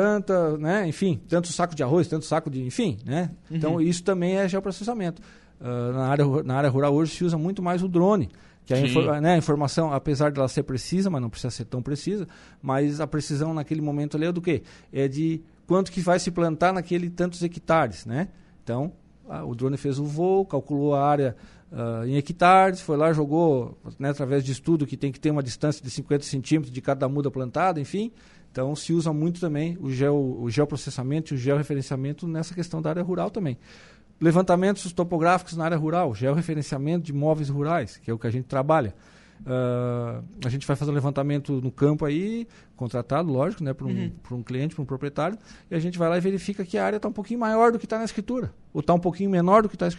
tanta, 0.00 0.58
né, 0.58 0.86
enfim, 0.86 1.20
tanto 1.28 1.48
saco 1.52 1.74
de 1.74 1.82
arroz, 1.82 2.06
tanto 2.06 2.24
saco 2.26 2.50
de, 2.50 2.62
enfim, 2.62 2.98
né? 3.04 3.30
Então 3.50 3.80
isso 3.80 4.04
também 4.04 4.36
é 4.36 4.46
geoprocessamento. 4.48 5.22
Ah, 5.60 5.92
na, 5.92 6.06
área, 6.08 6.24
na 6.44 6.54
área 6.56 6.68
rural 6.70 6.94
hoje 6.94 7.12
se 7.16 7.24
usa 7.24 7.38
muito 7.38 7.62
mais 7.62 7.82
o 7.82 7.88
drone, 7.88 8.28
que 8.66 8.74
a, 8.74 8.78
infor- 8.80 9.20
né, 9.20 9.34
a 9.34 9.38
informação, 9.38 9.92
apesar 9.92 10.30
dela 10.30 10.48
ser 10.48 10.64
precisa, 10.64 11.08
mas 11.08 11.22
não 11.22 11.30
precisa 11.30 11.50
ser 11.50 11.64
tão 11.64 11.80
precisa, 11.80 12.26
mas 12.60 13.00
a 13.00 13.06
precisão 13.06 13.54
naquele 13.54 13.80
momento 13.80 14.16
ali 14.16 14.26
é 14.26 14.32
do 14.32 14.42
quê? 14.42 14.62
É 14.92 15.08
de 15.08 15.40
quanto 15.66 15.90
que 15.90 16.00
vai 16.00 16.18
se 16.18 16.30
plantar 16.30 16.72
naquele 16.74 17.08
tantos 17.08 17.42
hectares, 17.42 18.04
né? 18.04 18.28
Então, 18.62 18.92
ah, 19.28 19.44
o 19.44 19.54
drone 19.54 19.76
fez 19.78 19.98
o 19.98 20.04
voo, 20.04 20.44
calculou 20.44 20.94
a 20.94 21.02
área 21.08 21.34
ah, 21.72 22.02
em 22.06 22.16
hectares, 22.16 22.80
foi 22.82 22.96
lá, 22.98 23.12
jogou, 23.14 23.78
né, 23.98 24.10
através 24.10 24.44
de 24.44 24.52
estudo 24.52 24.86
que 24.86 24.96
tem 24.96 25.10
que 25.10 25.18
ter 25.18 25.30
uma 25.30 25.42
distância 25.42 25.82
de 25.82 25.90
50 25.90 26.24
centímetros 26.24 26.70
de 26.72 26.80
cada 26.82 27.08
muda 27.08 27.30
plantada, 27.30 27.80
enfim. 27.80 28.12
Então, 28.56 28.74
se 28.74 28.90
usa 28.94 29.12
muito 29.12 29.38
também 29.38 29.76
o, 29.82 29.92
geo, 29.92 30.40
o 30.40 30.48
geoprocessamento 30.48 31.34
e 31.34 31.36
o 31.36 31.38
georreferenciamento 31.38 32.26
nessa 32.26 32.54
questão 32.54 32.80
da 32.80 32.88
área 32.88 33.02
rural 33.02 33.30
também. 33.30 33.58
levantamentos 34.18 34.90
topográficos 34.94 35.58
na 35.58 35.66
área 35.66 35.76
rural, 35.76 36.14
georreferenciamento 36.14 37.04
de 37.04 37.12
imóveis 37.12 37.50
rurais, 37.50 37.98
que 37.98 38.10
é 38.10 38.14
o 38.14 38.18
que 38.18 38.26
a 38.26 38.30
gente 38.30 38.46
trabalha. 38.46 38.94
Uh, 39.42 40.24
a 40.42 40.48
gente 40.48 40.66
vai 40.66 40.74
fazer 40.74 40.90
um 40.90 40.94
levantamento 40.94 41.60
no 41.60 41.70
campo 41.70 42.06
aí, 42.06 42.48
contratado, 42.74 43.30
lógico, 43.30 43.62
né, 43.62 43.74
para 43.74 43.86
um, 43.86 43.90
uhum. 43.90 44.38
um 44.38 44.42
cliente, 44.42 44.74
para 44.74 44.82
um 44.82 44.86
proprietário, 44.86 45.36
e 45.70 45.74
a 45.74 45.78
gente 45.78 45.98
vai 45.98 46.08
lá 46.08 46.16
e 46.16 46.20
verifica 46.22 46.64
que 46.64 46.78
a 46.78 46.86
área 46.86 46.96
está 46.96 47.08
um 47.08 47.12
pouquinho 47.12 47.40
maior 47.40 47.72
do 47.72 47.78
que 47.78 47.84
está 47.84 47.98
na 47.98 48.06
escritura, 48.06 48.54
ou 48.72 48.80
está 48.80 48.94
um 48.94 48.98
pouquinho 48.98 49.28
menor 49.28 49.64
do 49.64 49.68
que 49.68 49.74
está 49.74 49.90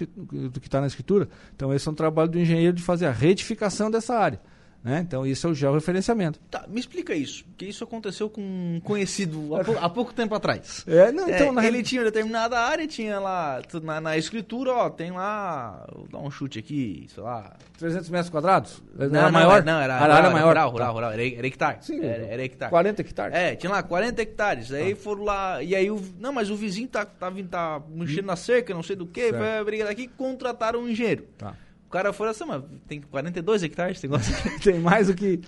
tá 0.68 0.82
na 0.82 0.88
escritura. 0.88 1.30
Então, 1.56 1.72
esse 1.72 1.88
é 1.88 1.92
um 1.92 1.94
trabalho 1.94 2.32
do 2.32 2.40
engenheiro 2.40 2.76
de 2.76 2.82
fazer 2.82 3.06
a 3.06 3.12
retificação 3.12 3.92
dessa 3.92 4.16
área. 4.16 4.42
Né? 4.84 5.00
Então, 5.06 5.26
isso 5.26 5.48
é 5.48 5.50
o 5.50 5.54
georreferenciamento. 5.54 6.40
Tá, 6.50 6.66
me 6.68 6.80
explica 6.80 7.14
isso, 7.14 7.44
porque 7.46 7.66
isso 7.66 7.84
aconteceu 7.84 8.30
com 8.30 8.42
um 8.42 8.80
conhecido 8.82 9.56
há, 9.56 9.64
pou, 9.64 9.78
há 9.80 9.90
pouco 9.90 10.14
tempo 10.14 10.34
atrás. 10.34 10.86
É, 10.88 11.12
não, 11.12 11.30
então, 11.30 11.48
é, 11.48 11.52
na 11.52 11.66
ele 11.66 11.84
tinha 11.84 12.04
determinada 12.04 12.58
área, 12.60 12.88
tinha 12.88 13.20
lá, 13.20 13.62
na, 13.84 14.00
na, 14.00 14.18
escritura, 14.18 14.72
ó, 14.72 14.90
tem 14.90 15.12
lá, 15.12 15.86
vou 15.94 16.08
dar 16.08 16.20
um 16.20 16.32
chute 16.32 16.60
aqui, 16.60 17.08
sei 17.14 17.22
lá... 17.22 17.56
300 17.78 18.10
metros 18.10 18.30
quadrados? 18.30 18.82
Não, 18.98 19.08
não, 19.10 19.32
maior? 19.32 19.64
Não, 19.64 19.80
era, 19.80 20.00
era, 20.02 20.18
era 20.18 20.30
maior. 20.30 20.48
Rural, 20.48 20.70
rural, 20.72 20.94
rural, 20.94 21.12
era, 21.12 21.28
era 21.28 21.48
hectare. 21.48 21.78
Sim, 21.82 22.00
era, 22.04 22.26
era 22.26 22.44
hectare. 22.44 22.70
40 22.70 23.02
hectares? 23.02 23.36
É, 23.36 23.56
tinha 23.56 23.72
lá 23.72 23.84
40 23.84 24.22
hectares, 24.22 24.72
aí 24.72 24.94
ah. 24.94 24.96
foram 24.96 25.24
lá, 25.24 25.62
e 25.62 25.76
aí, 25.76 25.92
o, 25.92 26.02
não, 26.20 26.32
mas 26.32 26.50
o 26.50 26.56
vizinho 26.56 26.88
tá, 26.88 27.06
tá, 27.06 27.32
tá 27.50 27.82
mexendo 27.90 28.26
na 28.26 28.36
cerca, 28.36 28.74
não 28.74 28.84
sei 28.84 28.96
do 28.96 29.06
que, 29.06 29.34
foi 29.34 29.58
a 29.58 29.64
briga 29.64 29.86
daqui, 29.86 30.08
contrataram 30.08 30.82
um 30.82 30.90
engenheiro. 30.90 31.26
Tá. 31.38 31.54
O 31.98 32.00
cara 32.00 32.14
foi 32.14 32.30
assim, 32.30 32.46
mas 32.46 32.64
tem 32.88 33.02
42 33.02 33.64
hectares, 33.64 34.00
tem, 34.00 34.10
tem 34.62 34.80
mais 34.80 35.08
do 35.08 35.16
que. 35.16 35.42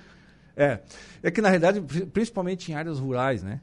É. 0.57 0.79
É 1.21 1.29
que, 1.29 1.41
na 1.41 1.49
realidade, 1.49 1.79
principalmente 2.11 2.71
em 2.71 2.75
áreas 2.75 2.97
rurais, 2.97 3.43
né? 3.43 3.61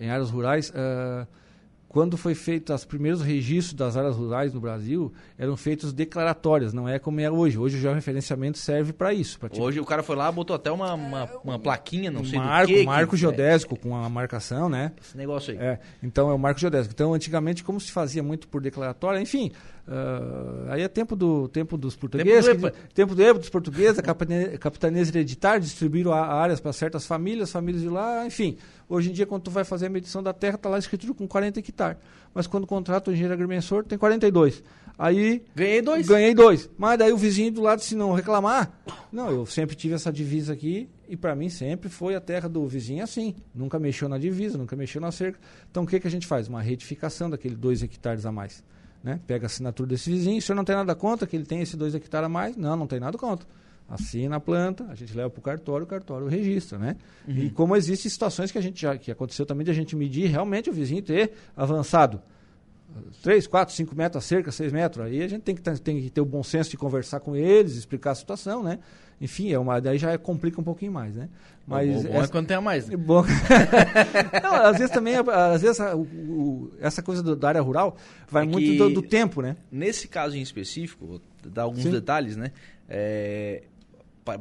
Em 0.00 0.08
áreas 0.08 0.30
rurais, 0.30 0.70
uh, 0.70 1.26
quando 1.88 2.16
foi 2.16 2.34
feito 2.34 2.72
os 2.72 2.84
primeiros 2.84 3.22
registros 3.22 3.74
das 3.74 3.96
áreas 3.96 4.16
rurais 4.16 4.54
no 4.54 4.60
Brasil, 4.60 5.12
eram 5.38 5.56
feitos 5.56 5.92
declaratórias, 5.92 6.72
não 6.72 6.88
é 6.88 6.98
como 6.98 7.20
é 7.20 7.30
hoje. 7.30 7.58
Hoje 7.58 7.76
o 7.76 7.80
georreferenciamento 7.80 8.56
serve 8.56 8.92
para 8.92 9.12
isso. 9.12 9.38
Pra 9.38 9.48
tipo, 9.48 9.62
hoje 9.62 9.80
o 9.80 9.84
cara 9.84 10.02
foi 10.02 10.14
lá, 10.14 10.30
botou 10.30 10.54
até 10.54 10.70
uma, 10.70 10.94
uma, 10.94 11.24
uma 11.42 11.58
plaquinha, 11.58 12.10
não 12.10 12.20
um 12.20 12.24
sei 12.24 12.38
marco, 12.38 12.72
do 12.72 12.78
que. 12.78 12.84
marco 12.84 13.10
que, 13.12 13.20
geodésico 13.20 13.74
é, 13.74 13.78
com 13.78 13.96
a 13.96 14.08
marcação, 14.08 14.68
né? 14.68 14.92
Esse 15.00 15.16
negócio 15.16 15.52
aí. 15.52 15.58
É, 15.58 15.78
então 16.02 16.30
é 16.30 16.34
o 16.34 16.38
marco 16.38 16.60
geodésico. 16.60 16.94
Então 16.94 17.12
antigamente, 17.12 17.64
como 17.64 17.80
se 17.80 17.92
fazia 17.92 18.22
muito 18.22 18.48
por 18.48 18.60
declaratória, 18.60 19.20
enfim, 19.20 19.50
uh, 19.88 20.70
aí 20.70 20.82
é 20.82 20.88
tempo, 20.88 21.16
do, 21.16 21.48
tempo 21.48 21.76
dos 21.76 21.96
portugueses, 21.96 22.46
tempo 22.46 22.60
do, 22.60 22.70
que, 22.70 22.94
tempo 22.94 23.14
do 23.14 23.34
dos 23.34 23.48
portugueses, 23.48 23.98
a 23.98 24.02
capitanias 24.58 25.08
hereditárias 25.08 25.64
distribuíram 25.64 26.12
áreas 26.12 26.60
para 26.60 26.72
certas 26.72 27.06
famílias, 27.06 27.50
famílias 27.50 27.82
de 27.82 27.88
lá, 27.88 28.26
enfim... 28.26 28.56
Hoje 28.90 29.10
em 29.10 29.12
dia, 29.12 29.26
quando 29.26 29.42
tu 29.42 29.50
vai 29.50 29.64
fazer 29.64 29.84
a 29.86 29.90
medição 29.90 30.22
da 30.22 30.32
terra, 30.32 30.54
está 30.54 30.66
lá 30.66 30.78
escrito 30.78 31.12
com 31.14 31.28
40 31.28 31.60
hectares. 31.60 31.98
Mas 32.32 32.46
quando 32.46 32.66
contrata 32.66 33.10
o 33.10 33.12
engenheiro 33.12 33.34
agrimensor, 33.34 33.84
tem 33.84 33.98
42. 33.98 34.62
Aí. 34.98 35.44
Ganhei 35.54 35.82
dois. 35.82 36.06
Ganhei 36.06 36.34
dois. 36.34 36.70
Mas 36.78 36.98
daí 36.98 37.12
o 37.12 37.16
vizinho 37.16 37.52
do 37.52 37.60
lado, 37.60 37.82
se 37.82 37.94
não 37.94 38.12
reclamar. 38.12 38.72
Não, 39.12 39.30
eu 39.30 39.44
sempre 39.44 39.76
tive 39.76 39.94
essa 39.94 40.10
divisa 40.10 40.54
aqui 40.54 40.88
e 41.06 41.16
para 41.16 41.34
mim 41.36 41.48
sempre 41.48 41.88
foi 41.88 42.14
a 42.14 42.20
terra 42.20 42.48
do 42.48 42.66
vizinho 42.66 43.04
assim. 43.04 43.36
Nunca 43.54 43.78
mexeu 43.78 44.08
na 44.08 44.18
divisa, 44.18 44.58
nunca 44.58 44.74
mexeu 44.74 45.00
na 45.00 45.12
cerca. 45.12 45.38
Então 45.70 45.84
o 45.84 45.86
que, 45.86 46.00
que 46.00 46.08
a 46.08 46.10
gente 46.10 46.26
faz? 46.26 46.48
Uma 46.48 46.60
retificação 46.60 47.30
daquele 47.30 47.54
dois 47.54 47.82
hectares 47.82 48.26
a 48.26 48.32
mais. 48.32 48.64
Né? 49.02 49.20
Pega 49.26 49.46
a 49.46 49.48
assinatura 49.48 49.90
desse 49.90 50.10
vizinho. 50.10 50.38
O 50.38 50.42
senhor 50.42 50.56
não 50.56 50.64
tem 50.64 50.74
nada 50.74 50.94
contra 50.94 51.26
que 51.26 51.36
ele 51.36 51.46
tem 51.46 51.60
esse 51.60 51.76
dois 51.76 51.94
hectares 51.94 52.26
a 52.26 52.28
mais? 52.28 52.56
Não, 52.56 52.76
não 52.76 52.86
tem 52.86 53.00
nada 53.00 53.16
contra 53.16 53.46
assina 53.88 54.36
a 54.36 54.40
planta, 54.40 54.84
a 54.90 54.94
gente 54.94 55.16
leva 55.16 55.30
para 55.30 55.38
o 55.38 55.42
cartório, 55.42 55.84
o 55.84 55.86
cartório 55.86 56.26
registra, 56.26 56.78
né? 56.78 56.96
Uhum. 57.26 57.38
E 57.38 57.50
como 57.50 57.74
existem 57.74 58.10
situações 58.10 58.52
que 58.52 58.58
a 58.58 58.60
gente 58.60 58.80
já 58.80 58.98
que 58.98 59.10
aconteceu 59.10 59.46
também 59.46 59.64
de 59.64 59.70
a 59.70 59.74
gente 59.74 59.96
medir 59.96 60.26
realmente 60.28 60.68
o 60.68 60.72
vizinho 60.72 61.02
ter 61.02 61.32
avançado 61.56 62.20
3, 63.22 63.46
4, 63.46 63.74
5 63.74 63.96
metros 63.96 64.24
a 64.24 64.26
cerca, 64.26 64.52
6 64.52 64.72
metros, 64.72 65.06
aí 65.06 65.22
a 65.22 65.28
gente 65.28 65.42
tem 65.42 65.54
que, 65.54 65.62
tem 65.80 66.02
que 66.02 66.10
ter 66.10 66.20
o 66.20 66.24
bom 66.24 66.42
senso 66.42 66.70
de 66.70 66.76
conversar 66.76 67.20
com 67.20 67.34
eles, 67.34 67.76
explicar 67.76 68.10
a 68.10 68.14
situação, 68.14 68.62
né? 68.62 68.78
Enfim, 69.20 69.52
é 69.52 69.58
uma, 69.58 69.80
daí 69.80 69.98
já 69.98 70.16
complica 70.16 70.60
um 70.60 70.64
pouquinho 70.64 70.92
mais, 70.92 71.16
né? 71.16 71.28
Mas 71.66 72.04
o 72.04 72.08
bom, 72.08 72.14
essa, 72.14 72.24
é 72.24 72.28
quando 72.28 72.46
tem 72.46 72.56
a 72.56 72.60
mais. 72.60 72.88
Né? 72.88 72.96
Bom, 72.98 73.22
não, 74.42 74.54
às 74.54 74.78
vezes 74.78 74.90
também, 74.90 75.14
às 75.16 75.60
vezes 75.60 75.78
o, 75.78 76.00
o, 76.00 76.72
essa 76.80 77.02
coisa 77.02 77.22
do, 77.22 77.36
da 77.36 77.48
área 77.48 77.60
rural 77.60 77.96
vai 78.30 78.44
é 78.44 78.46
muito 78.46 78.78
do, 78.78 78.94
do, 78.94 79.02
tempo, 79.02 79.42
né? 79.42 79.54
Nesse 79.70 80.08
caso 80.08 80.34
em 80.34 80.40
específico, 80.40 81.06
vou 81.06 81.20
dar 81.44 81.64
alguns 81.64 81.82
Sim. 81.82 81.90
detalhes, 81.90 82.38
né? 82.38 82.52
É, 82.88 83.64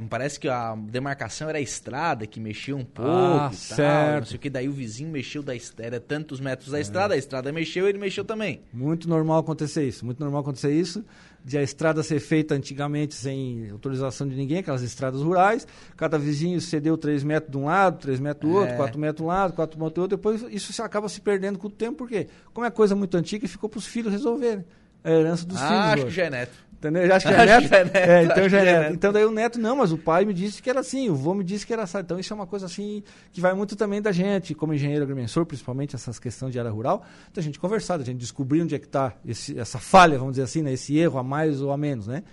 parece 0.10 0.40
que 0.40 0.50
a 0.50 0.76
demarcação 0.76 1.48
era 1.48 1.58
a 1.58 1.62
estrada 1.62 2.26
que 2.26 2.40
mexia 2.40 2.76
um 2.76 2.84
pouco 2.84 3.12
ah, 3.12 3.50
e 3.54 3.56
tal, 3.56 3.76
certo. 3.78 4.20
não 4.20 4.26
sei 4.26 4.36
o 4.38 4.40
que, 4.40 4.50
daí 4.50 4.68
o 4.68 4.74
vizinho 4.74 5.10
mexeu 5.10 5.42
da 5.42 5.56
estrada, 5.56 5.88
era 5.88 6.00
tantos 6.00 6.40
metros 6.40 6.72
da 6.72 6.78
é. 6.78 6.82
estrada, 6.82 7.14
a 7.14 7.18
estrada 7.18 7.52
mexeu, 7.52 7.88
ele 7.88 7.98
mexeu 7.98 8.26
também. 8.26 8.62
Muito 8.74 9.08
normal 9.08 9.40
acontecer 9.40 9.88
isso, 9.88 10.06
muito 10.06 10.20
normal 10.20 10.42
acontecer 10.42 10.72
isso, 10.72 11.06
de 11.48 11.58
a 11.58 11.64
estrada 11.64 12.04
ser 12.04 12.20
feita 12.20 12.54
antigamente 12.54 13.16
sem 13.16 13.70
autorização 13.72 14.28
de 14.28 14.36
ninguém, 14.36 14.58
aquelas 14.58 14.82
estradas 14.82 15.22
rurais, 15.22 15.66
cada 15.96 16.20
vizinho 16.20 16.60
cedeu 16.60 16.98
3 16.98 17.24
metros 17.24 17.50
de 17.50 17.58
um 17.58 17.64
lado, 17.68 18.00
3 18.00 18.20
metros 18.20 18.52
do 18.52 18.58
outro, 18.58 18.76
4 18.76 18.98
é. 18.98 19.02
metros 19.02 19.18
de 19.18 19.24
um 19.24 19.28
lado, 19.28 19.54
4 19.54 19.80
metros 19.80 19.94
do 19.94 20.02
outro, 20.02 20.18
depois 20.18 20.46
isso 20.54 20.84
acaba 20.84 21.08
se 21.08 21.22
perdendo 21.22 21.58
com 21.58 21.68
o 21.68 21.72
tempo, 21.72 22.00
porque 22.00 22.28
como 22.54 22.68
é 22.68 22.70
coisa 22.70 22.98
muito 22.98 23.16
antiga, 23.16 23.48
ficou 23.48 23.70
para 23.70 23.78
os 23.78 23.88
filhos 23.88 24.12
resolverem. 24.12 24.66
A 25.06 25.10
herança 25.10 25.46
dos 25.46 25.56
ah, 25.58 25.68
filhos. 25.68 25.80
Acho 25.80 25.94
hoje. 25.94 26.06
que 26.08 26.12
já 26.12 26.24
é 26.26 26.30
neto. 26.30 26.67
Entendeu? 26.78 27.08
Já 27.08 27.16
acho 27.16 27.28
que 27.28 27.34
é 27.34 27.46
neto. 27.46 27.74
é 27.74 27.84
neto. 27.84 27.96
É, 27.96 28.24
então 28.24 28.50
já 28.50 28.60
é, 28.60 28.62
é 28.62 28.80
neto. 28.80 28.94
Então 28.94 29.12
daí 29.12 29.26
o 29.26 29.32
neto, 29.32 29.60
não, 29.60 29.76
mas 29.76 29.92
o 29.92 29.98
pai 29.98 30.26
me 30.26 30.34
disse 30.34 30.62
que 30.62 30.70
era 30.70 30.80
assim, 30.80 31.10
o 31.10 31.16
vô 31.16 31.34
me 31.34 31.44
disse 31.44 31.66
que 31.66 31.74
era 31.74 31.84
assim. 31.84 31.98
Então 32.00 32.20
isso 32.20 32.32
é 32.32 32.36
uma 32.36 32.48
coisa 32.48 32.66
assim 32.68 33.04
que 33.32 33.42
vai 33.42 33.54
muito 33.54 33.76
também 33.76 34.02
da 34.02 34.12
gente, 34.12 34.54
como 34.54 34.74
engenheiro 34.74 35.04
agrimensor, 35.04 35.46
principalmente 35.46 35.96
essas 35.96 36.20
questões 36.20 36.52
de 36.52 36.60
área 36.60 36.72
rural, 36.72 37.04
da 37.34 37.42
gente 37.42 37.60
conversar, 37.60 37.98
da 37.98 38.04
gente 38.04 38.20
descobrir 38.20 38.62
onde 38.62 38.76
é 38.76 38.80
que 38.80 38.86
está 38.86 39.14
essa 39.56 39.80
falha, 39.80 40.18
vamos 40.18 40.34
dizer 40.34 40.44
assim, 40.44 40.62
né? 40.62 40.74
esse 40.74 40.98
erro 40.98 41.18
a 41.18 41.24
mais 41.24 41.62
ou 41.62 41.72
a 41.72 41.78
menos, 41.78 42.08
né? 42.08 42.24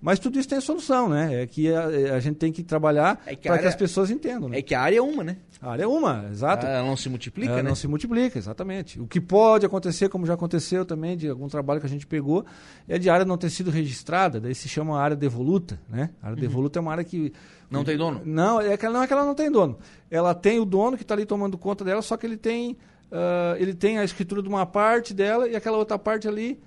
Mas 0.00 0.18
tudo 0.18 0.38
isso 0.38 0.48
tem 0.48 0.60
solução, 0.60 1.08
né? 1.08 1.42
É 1.42 1.46
que 1.46 1.72
a, 1.72 1.86
a 2.14 2.20
gente 2.20 2.36
tem 2.36 2.52
que 2.52 2.62
trabalhar 2.62 3.22
é 3.26 3.34
para 3.34 3.58
que 3.58 3.66
as 3.66 3.74
pessoas 3.74 4.10
entendam. 4.10 4.50
Né? 4.50 4.58
É 4.58 4.62
que 4.62 4.74
a 4.74 4.80
área 4.80 4.98
é 4.98 5.02
uma, 5.02 5.24
né? 5.24 5.38
A 5.62 5.70
área 5.70 5.84
é 5.84 5.86
uma, 5.86 6.26
exato. 6.30 6.66
Ela 6.66 6.86
não 6.86 6.94
se 6.94 7.08
multiplica, 7.08 7.52
Ela 7.52 7.62
né? 7.62 7.68
não 7.70 7.74
se 7.74 7.88
multiplica, 7.88 8.38
exatamente. 8.38 9.00
O 9.00 9.06
que 9.06 9.18
pode 9.18 9.64
acontecer, 9.64 10.10
como 10.10 10.26
já 10.26 10.34
aconteceu 10.34 10.84
também, 10.84 11.16
de 11.16 11.26
algum 11.26 11.48
trabalho 11.48 11.80
que 11.80 11.86
a 11.86 11.88
gente 11.88 12.06
pegou, 12.06 12.44
é 12.86 12.98
de 12.98 13.08
área 13.08 13.24
não 13.24 13.38
ter 13.38 13.48
sido 13.48 13.70
registrada, 13.70 14.38
daí 14.38 14.54
se 14.54 14.68
chama 14.68 15.00
área 15.00 15.16
devoluta, 15.16 15.80
né? 15.88 16.10
A 16.22 16.26
área 16.26 16.36
uhum. 16.36 16.40
devoluta 16.42 16.78
é 16.78 16.82
uma 16.82 16.92
área 16.92 17.02
que... 17.02 17.32
Não 17.70 17.82
tem 17.82 17.96
dono? 17.96 18.20
Não, 18.26 18.60
é 18.60 18.76
que, 18.76 18.88
não 18.90 19.02
é 19.02 19.06
que 19.06 19.12
ela 19.14 19.24
não 19.24 19.34
tem 19.34 19.50
dono. 19.50 19.78
Ela 20.10 20.34
tem 20.34 20.60
o 20.60 20.66
dono 20.66 20.98
que 20.98 21.02
está 21.02 21.14
ali 21.14 21.24
tomando 21.24 21.56
conta 21.56 21.82
dela, 21.82 22.02
só 22.02 22.16
que 22.18 22.26
ele 22.26 22.36
tem, 22.36 22.72
uh, 23.10 23.56
ele 23.56 23.72
tem 23.72 23.98
a 23.98 24.04
escritura 24.04 24.42
de 24.42 24.48
uma 24.48 24.66
parte 24.66 25.14
dela 25.14 25.48
e 25.48 25.56
aquela 25.56 25.78
outra 25.78 25.98
parte 25.98 26.28
ali 26.28 26.60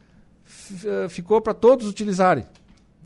uh, 0.71 1.07
ficou 1.07 1.39
para 1.39 1.53
todos 1.53 1.87
utilizarem. 1.87 2.43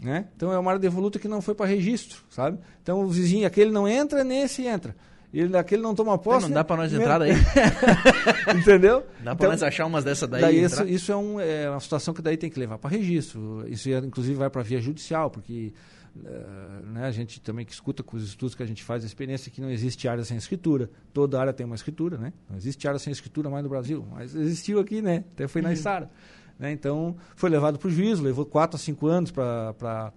Né? 0.01 0.25
Então 0.35 0.51
é 0.51 0.57
uma 0.57 0.71
área 0.71 0.81
devoluta 0.81 1.19
que 1.19 1.27
não 1.27 1.41
foi 1.41 1.53
para 1.53 1.67
registro, 1.67 2.23
sabe? 2.27 2.57
Então 2.81 3.01
o 3.01 3.07
vizinho, 3.07 3.45
aquele 3.45 3.69
não 3.69 3.87
entra, 3.87 4.23
nesse 4.23 4.65
entra. 4.65 4.95
Ele, 5.33 5.55
aquele 5.55 5.81
não 5.81 5.95
toma 5.95 6.17
posse. 6.17 6.47
Não 6.47 6.55
dá 6.55 6.63
para 6.63 6.75
nós 6.75 6.93
entrar 6.93 7.19
daí. 7.19 7.31
Entendeu? 8.57 9.05
Dá 9.19 9.33
para 9.35 9.45
então, 9.45 9.51
nós 9.51 9.63
achar 9.63 9.85
umas 9.85 10.03
dessa 10.03 10.27
daí. 10.27 10.41
daí 10.41 10.63
isso, 10.63 10.83
isso 10.85 11.11
é, 11.11 11.15
um, 11.15 11.39
é, 11.39 11.69
uma 11.69 11.79
situação 11.79 12.13
que 12.13 12.21
daí 12.21 12.35
tem 12.35 12.49
que 12.49 12.59
levar 12.59 12.77
para 12.77 12.89
registro. 12.89 13.63
Isso 13.67 13.89
inclusive 13.91 14.35
vai 14.35 14.49
para 14.49 14.61
via 14.61 14.81
judicial, 14.81 15.29
porque 15.29 15.71
uh, 16.17 16.85
né, 16.87 17.05
a 17.05 17.11
gente 17.11 17.39
também 17.39 17.65
que 17.65 17.71
escuta 17.71 18.03
com 18.03 18.17
os 18.17 18.27
estudos 18.27 18.55
que 18.55 18.63
a 18.63 18.65
gente 18.65 18.83
faz, 18.83 19.03
a 19.03 19.07
experiência 19.07 19.49
que 19.49 19.61
não 19.61 19.69
existe 19.69 20.05
área 20.07 20.25
sem 20.25 20.35
escritura. 20.35 20.89
Toda 21.13 21.39
área 21.39 21.53
tem 21.53 21.65
uma 21.65 21.75
escritura, 21.75 22.17
né? 22.17 22.33
Não 22.49 22.57
existe 22.57 22.85
área 22.85 22.99
sem 22.99 23.11
escritura 23.13 23.49
mais 23.49 23.63
no 23.63 23.69
Brasil, 23.69 24.05
mas 24.11 24.35
existiu 24.35 24.79
aqui, 24.79 25.01
né? 25.01 25.23
Até 25.33 25.47
foi 25.47 25.61
na 25.61 25.69
uhum. 25.69 25.73
Isara. 25.73 26.09
Né? 26.61 26.71
Então, 26.71 27.15
foi 27.35 27.49
levado 27.49 27.79
para 27.79 27.87
o 27.87 27.91
juízo, 27.91 28.21
levou 28.21 28.45
quatro 28.45 28.75
a 28.75 28.79
cinco 28.79 29.07
anos 29.07 29.31
para 29.31 30.13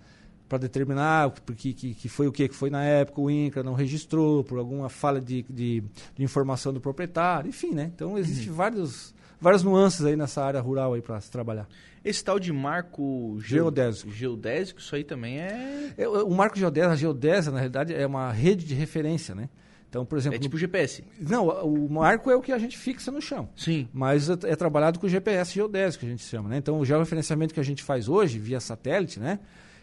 para 0.47 0.59
determinar 0.59 1.33
que, 1.57 1.73
que, 1.73 1.95
que, 1.95 2.09
foi 2.09 2.29
o 2.29 2.33
que, 2.33 2.47
que 2.47 2.55
foi 2.55 2.69
na 2.69 2.85
época, 2.85 3.19
o 3.19 3.31
INCRA 3.31 3.63
não 3.63 3.73
registrou, 3.73 4.45
por 4.45 4.59
alguma 4.59 4.91
falha 4.91 5.19
de, 5.19 5.43
de, 5.49 5.83
de 6.15 6.23
informação 6.23 6.71
do 6.71 6.83
proprietário, 6.83 7.49
enfim, 7.49 7.71
né? 7.71 7.91
Então 7.93 8.19
existem 8.19 8.51
uhum. 8.51 8.55
vários, 8.55 9.15
várias 9.41 9.63
nuances 9.63 10.05
aí 10.05 10.15
nessa 10.15 10.45
área 10.45 10.61
rural 10.61 10.93
aí 10.93 11.01
para 11.01 11.19
se 11.19 11.31
trabalhar. 11.31 11.67
Esse 12.05 12.23
tal 12.23 12.39
de 12.39 12.53
marco 12.53 13.39
geodésico. 13.41 14.13
geodésico, 14.13 14.81
isso 14.81 14.95
aí 14.95 15.03
também 15.03 15.41
é... 15.41 15.95
é 15.97 16.07
o 16.07 16.31
marco 16.31 16.59
geodésico, 16.59 16.93
a 16.93 16.97
geodésia, 16.97 17.51
na 17.51 17.59
realidade, 17.59 17.95
é 17.95 18.07
uma 18.07 18.31
rede 18.31 18.67
de 18.67 18.75
referência, 18.75 19.35
né? 19.35 19.49
Então, 19.95 20.05
por 20.05 20.19
exemplo. 20.19 20.35
É 20.35 20.41
tipo 20.41 20.59
GPS. 20.59 21.05
Não, 21.21 21.47
o 21.47 21.89
marco 21.89 22.29
é 22.29 22.35
o 22.35 22.41
que 22.41 22.51
a 22.51 22.59
gente 22.59 22.77
fixa 22.77 23.13
no 23.13 23.23
chão. 23.23 23.49
Sim. 23.55 23.89
Mas 23.93 24.29
é, 24.29 24.33
é 24.43 24.57
trabalhado 24.57 24.99
com 24.99 25.07
GPS 25.09 25.55
geodésico, 25.55 26.01
que 26.01 26.07
a 26.07 26.11
gente 26.11 26.25
chama, 26.25 26.49
né? 26.49 26.57
Então, 26.57 26.81
o 26.81 26.85
georreferenciamento 26.85 27.55
que 27.55 27.61
a 27.61 27.65
gente 27.65 27.81
faz 27.81 28.09
hoje, 28.09 28.41
via 28.41 28.59
satélite, 28.59 29.21
né? 29.21 29.39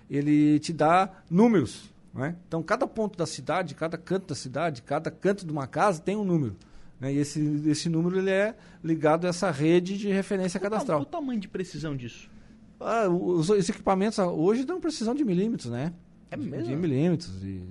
Ele 0.09 0.59
te 0.59 0.73
dá 0.73 1.09
números. 1.29 1.89
Né? 2.13 2.35
Então, 2.45 2.61
cada 2.61 2.85
ponto 2.85 3.17
da 3.17 3.25
cidade, 3.25 3.73
cada 3.73 3.97
canto 3.97 4.27
da 4.27 4.35
cidade, 4.35 4.81
cada 4.81 5.09
canto 5.09 5.45
de 5.45 5.51
uma 5.53 5.65
casa 5.65 6.01
tem 6.01 6.17
um 6.17 6.25
número. 6.25 6.57
Né? 6.99 7.13
E 7.13 7.17
esse, 7.17 7.63
esse 7.67 7.87
número 7.87 8.19
ele 8.19 8.31
é 8.31 8.53
ligado 8.83 9.25
a 9.25 9.29
essa 9.29 9.49
rede 9.49 9.97
de 9.97 10.09
referência 10.09 10.59
qual 10.59 10.71
cadastral. 10.71 10.99
Qual 10.99 11.07
o 11.07 11.21
tamanho 11.21 11.39
de 11.39 11.47
precisão 11.47 11.95
disso? 11.95 12.29
Ah, 12.81 13.07
os, 13.07 13.49
os, 13.49 13.69
equipamentos 13.69 14.19
hoje 14.19 14.65
dão 14.65 14.81
precisão 14.81 15.15
de 15.15 15.23
milímetros, 15.23 15.71
né? 15.71 15.93
É 16.29 16.35
mesmo? 16.35 16.67
De 16.67 16.75
milímetros. 16.75 17.39
De, 17.39 17.61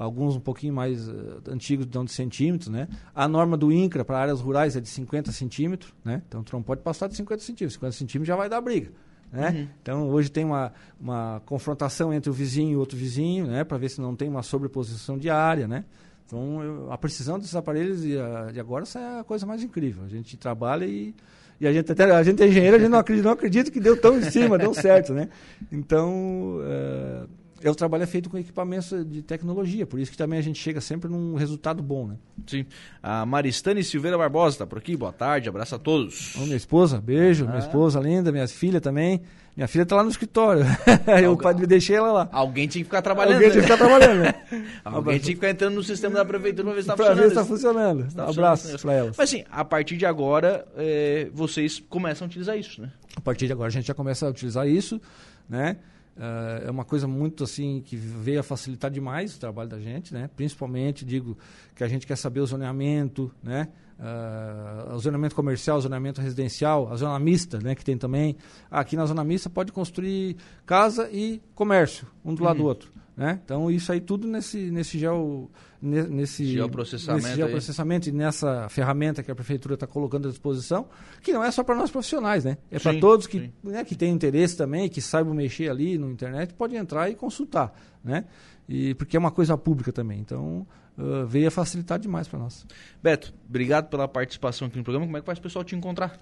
alguns 0.00 0.34
um 0.34 0.40
pouquinho 0.40 0.72
mais 0.72 1.08
uh, 1.08 1.42
antigos 1.48 1.84
dão 1.86 2.04
de 2.04 2.12
centímetros, 2.12 2.70
né? 2.70 2.88
A 3.14 3.28
norma 3.28 3.56
do 3.56 3.70
INCRA 3.70 4.04
para 4.04 4.18
áreas 4.18 4.40
rurais 4.40 4.74
é 4.74 4.80
de 4.80 4.88
50 4.88 5.30
centímetros, 5.30 5.92
né? 6.02 6.22
Então 6.26 6.42
tu 6.42 6.54
não 6.54 6.62
pode 6.62 6.80
passar 6.80 7.06
de 7.06 7.16
50 7.16 7.42
centímetros. 7.42 7.74
50 7.74 7.92
centímetros 7.92 8.26
já 8.26 8.36
vai 8.36 8.48
dar 8.48 8.60
briga. 8.60 8.90
Né? 9.30 9.50
Uhum. 9.50 9.68
Então, 9.80 10.08
hoje 10.08 10.28
tem 10.28 10.44
uma, 10.44 10.72
uma 11.00 11.40
confrontação 11.46 12.12
entre 12.12 12.28
o 12.28 12.32
vizinho 12.32 12.72
e 12.72 12.76
outro 12.76 12.98
vizinho, 12.98 13.46
né? 13.46 13.62
para 13.62 13.78
ver 13.78 13.88
se 13.88 14.00
não 14.00 14.16
tem 14.16 14.28
uma 14.28 14.42
sobreposição 14.42 15.16
de 15.16 15.30
área. 15.30 15.68
Né? 15.68 15.84
Então, 16.26 16.62
eu, 16.62 16.92
a 16.92 16.98
precisão 16.98 17.38
desses 17.38 17.54
aparelhos 17.54 18.02
de, 18.02 18.14
de 18.52 18.58
agora 18.58 18.84
é 18.96 19.20
a 19.20 19.24
coisa 19.24 19.46
mais 19.46 19.62
incrível. 19.62 20.02
A 20.04 20.08
gente 20.08 20.36
trabalha 20.36 20.84
e, 20.84 21.14
e 21.60 21.66
a 21.66 21.72
gente 21.72 21.92
até 21.92 22.10
a 22.10 22.22
gente 22.24 22.42
é 22.42 22.48
engenheiro, 22.48 22.76
a 22.76 22.80
gente 22.80 22.88
não 22.88 22.98
acredita, 22.98 23.26
não 23.28 23.34
acredita 23.34 23.70
que 23.70 23.78
deu 23.78 24.00
tão 24.00 24.18
em 24.18 24.22
cima, 24.22 24.58
deu 24.58 24.74
certo, 24.74 25.12
né? 25.14 25.28
Então, 25.70 26.58
é, 26.64 27.26
é, 27.62 27.70
o 27.70 27.74
trabalho 27.74 28.02
é 28.02 28.06
feito 28.06 28.30
com 28.30 28.38
equipamentos 28.38 28.90
de 29.06 29.22
tecnologia, 29.22 29.86
por 29.86 30.00
isso 30.00 30.10
que 30.10 30.16
também 30.16 30.38
a 30.38 30.42
gente 30.42 30.58
chega 30.58 30.80
sempre 30.80 31.10
num 31.10 31.34
resultado 31.34 31.82
bom, 31.82 32.06
né? 32.06 32.16
Sim. 32.46 32.66
A 33.02 33.26
Maristane 33.26 33.82
Silveira 33.84 34.16
Barbosa 34.16 34.54
está 34.54 34.66
por 34.66 34.78
aqui, 34.78 34.96
boa 34.96 35.12
tarde, 35.12 35.48
abraço 35.48 35.74
a 35.74 35.78
todos. 35.78 36.34
Ô, 36.36 36.40
minha 36.40 36.56
esposa, 36.56 37.00
beijo, 37.00 37.44
ah. 37.44 37.48
minha 37.48 37.60
esposa 37.60 38.00
linda, 38.00 38.32
minha 38.32 38.48
filha 38.48 38.80
também. 38.80 39.22
Minha 39.56 39.66
filha 39.66 39.82
está 39.82 39.96
lá 39.96 40.02
no 40.02 40.10
escritório. 40.10 40.64
eu 41.22 41.30
Algu 41.30 41.66
deixei 41.66 41.96
ela 41.96 42.12
lá. 42.12 42.28
Alguém 42.32 42.66
tinha 42.66 42.82
que 42.82 42.88
ficar 42.88 43.02
trabalhando. 43.02 43.34
Alguém 43.34 43.50
tinha 43.50 43.62
que 43.62 43.70
ficar 43.70 43.84
trabalhando. 43.84 44.20
Né? 44.20 44.34
Alguém 44.84 45.18
tinha 45.18 45.34
que 45.34 45.34
ficar 45.34 45.50
entrando 45.50 45.74
no 45.74 45.82
sistema 45.82 46.14
da 46.14 46.24
prefeitura 46.24 46.64
para 46.64 46.74
ver 46.74 46.82
se 46.82 46.90
está 46.90 46.96
funcionando. 46.96 47.16
Para 47.16 47.22
ver 47.22 47.34
se 47.34 47.40
está 47.40 47.44
funcionando. 47.44 48.14
Tá 48.14 48.26
um 48.26 48.30
abraço 48.30 48.78
para 48.78 48.92
elas. 48.94 49.16
Mas 49.18 49.28
assim, 49.28 49.44
a 49.50 49.64
partir 49.64 49.96
de 49.96 50.06
agora, 50.06 50.66
é, 50.76 51.28
vocês 51.34 51.82
começam 51.90 52.24
a 52.24 52.28
utilizar 52.28 52.56
isso, 52.56 52.80
né? 52.80 52.90
A 53.16 53.20
partir 53.20 53.46
de 53.46 53.52
agora 53.52 53.68
a 53.68 53.72
gente 53.72 53.86
já 53.86 53.94
começa 53.94 54.26
a 54.26 54.30
utilizar 54.30 54.66
isso, 54.68 55.00
né? 55.48 55.76
Uh, 56.16 56.66
é 56.66 56.70
uma 56.70 56.84
coisa 56.84 57.06
muito 57.08 57.44
assim 57.44 57.80
que 57.80 57.96
veio 57.96 58.40
a 58.40 58.42
facilitar 58.42 58.90
demais 58.90 59.36
o 59.36 59.40
trabalho 59.40 59.68
da 59.68 59.78
gente, 59.78 60.12
né? 60.12 60.28
Principalmente 60.36 61.04
digo 61.04 61.38
que 61.74 61.82
a 61.82 61.88
gente 61.88 62.06
quer 62.06 62.16
saber 62.16 62.40
o 62.40 62.46
zoneamento, 62.46 63.32
né? 63.42 63.68
Uh, 64.00 64.94
o 64.94 64.98
zoneamento 64.98 65.34
comercial, 65.34 65.76
o 65.76 65.80
zoneamento 65.82 66.22
residencial, 66.22 66.90
a 66.90 66.96
zona 66.96 67.18
mista, 67.18 67.58
né? 67.58 67.74
Que 67.74 67.84
tem 67.84 67.98
também. 67.98 68.34
Aqui 68.70 68.96
na 68.96 69.04
zona 69.04 69.22
mista 69.22 69.50
pode 69.50 69.72
construir 69.72 70.36
casa 70.64 71.10
e 71.12 71.42
comércio, 71.54 72.06
um 72.24 72.34
do 72.34 72.42
lado 72.42 72.56
do 72.56 72.62
uhum. 72.62 72.68
outro. 72.68 72.90
Né? 73.20 73.38
Então, 73.44 73.70
isso 73.70 73.92
aí 73.92 74.00
tudo 74.00 74.26
nesse, 74.26 74.70
nesse, 74.70 74.98
geo, 74.98 75.50
nesse, 75.82 76.46
geoprocessamento, 76.46 77.26
nesse 77.26 77.36
geoprocessamento 77.36 78.08
e 78.08 78.12
nessa 78.12 78.66
ferramenta 78.70 79.22
que 79.22 79.30
a 79.30 79.34
prefeitura 79.34 79.74
está 79.74 79.86
colocando 79.86 80.26
à 80.26 80.30
disposição, 80.30 80.88
que 81.20 81.30
não 81.30 81.44
é 81.44 81.50
só 81.50 81.62
para 81.62 81.74
nós 81.74 81.90
profissionais, 81.90 82.46
né? 82.46 82.56
É 82.70 82.78
para 82.78 82.98
todos 82.98 83.26
que, 83.26 83.52
né, 83.62 83.84
que 83.84 83.94
têm 83.94 84.10
interesse 84.10 84.56
também, 84.56 84.88
que 84.88 85.02
saibam 85.02 85.34
mexer 85.34 85.70
ali 85.70 85.98
no 85.98 86.10
internet, 86.10 86.54
pode 86.54 86.74
entrar 86.74 87.10
e 87.10 87.14
consultar, 87.14 87.74
né? 88.02 88.24
E, 88.66 88.94
porque 88.94 89.18
é 89.18 89.20
uma 89.20 89.30
coisa 89.30 89.54
pública 89.58 89.92
também. 89.92 90.18
Então, 90.18 90.66
uh, 91.00 91.26
veio 91.26 91.48
a 91.48 91.50
facilitar 91.50 91.98
demais 91.98 92.28
para 92.28 92.38
nós. 92.38 92.66
Beto, 93.02 93.32
obrigado 93.48 93.88
pela 93.88 94.06
participação 94.06 94.68
aqui 94.68 94.76
no 94.76 94.84
programa. 94.84 95.06
Como 95.06 95.16
é 95.16 95.20
que 95.20 95.26
faz 95.26 95.38
o 95.38 95.42
pessoal 95.42 95.64
te 95.64 95.74
encontrar? 95.74 96.18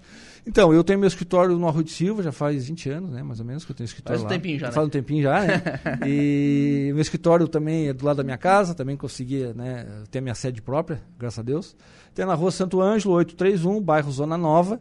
Então, 0.47 0.73
eu 0.73 0.83
tenho 0.83 0.97
meu 0.97 1.07
escritório 1.07 1.57
no 1.57 1.67
Arroio 1.67 1.83
de 1.83 1.91
Silva, 1.91 2.23
já 2.23 2.31
faz 2.31 2.67
20 2.67 2.89
anos, 2.89 3.11
né? 3.11 3.21
Mais 3.21 3.39
ou 3.39 3.45
menos, 3.45 3.65
que 3.65 3.71
eu 3.71 3.75
tenho 3.75 3.85
escritório 3.85 4.19
faz 4.19 4.21
um 4.21 4.31
lá. 4.31 4.39
tempinho 4.39 4.59
já, 4.59 4.67
né? 4.67 4.73
Faz 4.73 4.87
um 4.87 4.89
tempinho 4.89 5.23
já, 5.23 5.41
né? 5.41 5.61
e 6.07 6.91
meu 6.93 7.01
escritório 7.01 7.47
também 7.47 7.89
é 7.89 7.93
do 7.93 8.05
lado 8.05 8.17
da 8.17 8.23
minha 8.23 8.37
casa, 8.37 8.73
também 8.73 8.95
consegui 8.95 9.43
né, 9.53 9.85
ter 10.09 10.21
minha 10.21 10.35
sede 10.35 10.61
própria, 10.61 11.01
graças 11.17 11.39
a 11.39 11.43
Deus. 11.43 11.75
Tem 12.15 12.25
na 12.25 12.33
rua 12.33 12.51
Santo 12.51 12.81
Ângelo, 12.81 13.13
831, 13.15 13.81
bairro 13.81 14.11
Zona 14.11 14.37
Nova. 14.37 14.79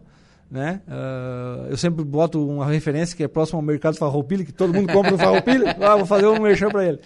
Né? 0.51 0.81
Uh, 0.89 1.69
eu 1.71 1.77
sempre 1.77 2.03
boto 2.03 2.47
uma 2.49 2.65
referência 2.65 3.15
que 3.15 3.23
é 3.23 3.29
próximo 3.29 3.59
ao 3.59 3.63
mercado 3.63 3.99
Farroupilha, 3.99 4.45
que 4.45 4.53
todo 4.53 4.73
mundo 4.73 4.91
compra 4.91 5.11
no 5.11 5.19
Farroupilha. 5.19 5.77
ah, 5.83 5.97
vou 5.97 6.07
fazer 6.07 6.27
um 6.27 6.41
merchan 6.41 6.71
para 6.71 6.87
ele. 6.87 7.01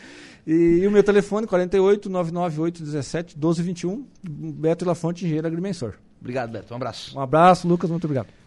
E, 0.46 0.86
o 0.86 0.90
meu 0.90 1.02
telefone, 1.02 1.46
48 1.46 2.10
998 2.10 2.82
17 2.82 3.36
1221, 3.36 4.06
Beto 4.22 4.84
Lafonte, 4.84 5.24
engenheiro 5.24 5.46
agrimensor. 5.46 5.94
Obrigado, 6.20 6.50
Beto. 6.50 6.72
Um 6.72 6.76
abraço. 6.76 7.16
Um 7.18 7.20
abraço, 7.20 7.66
Lucas. 7.68 7.90
Muito 7.90 8.04
obrigado. 8.04 8.41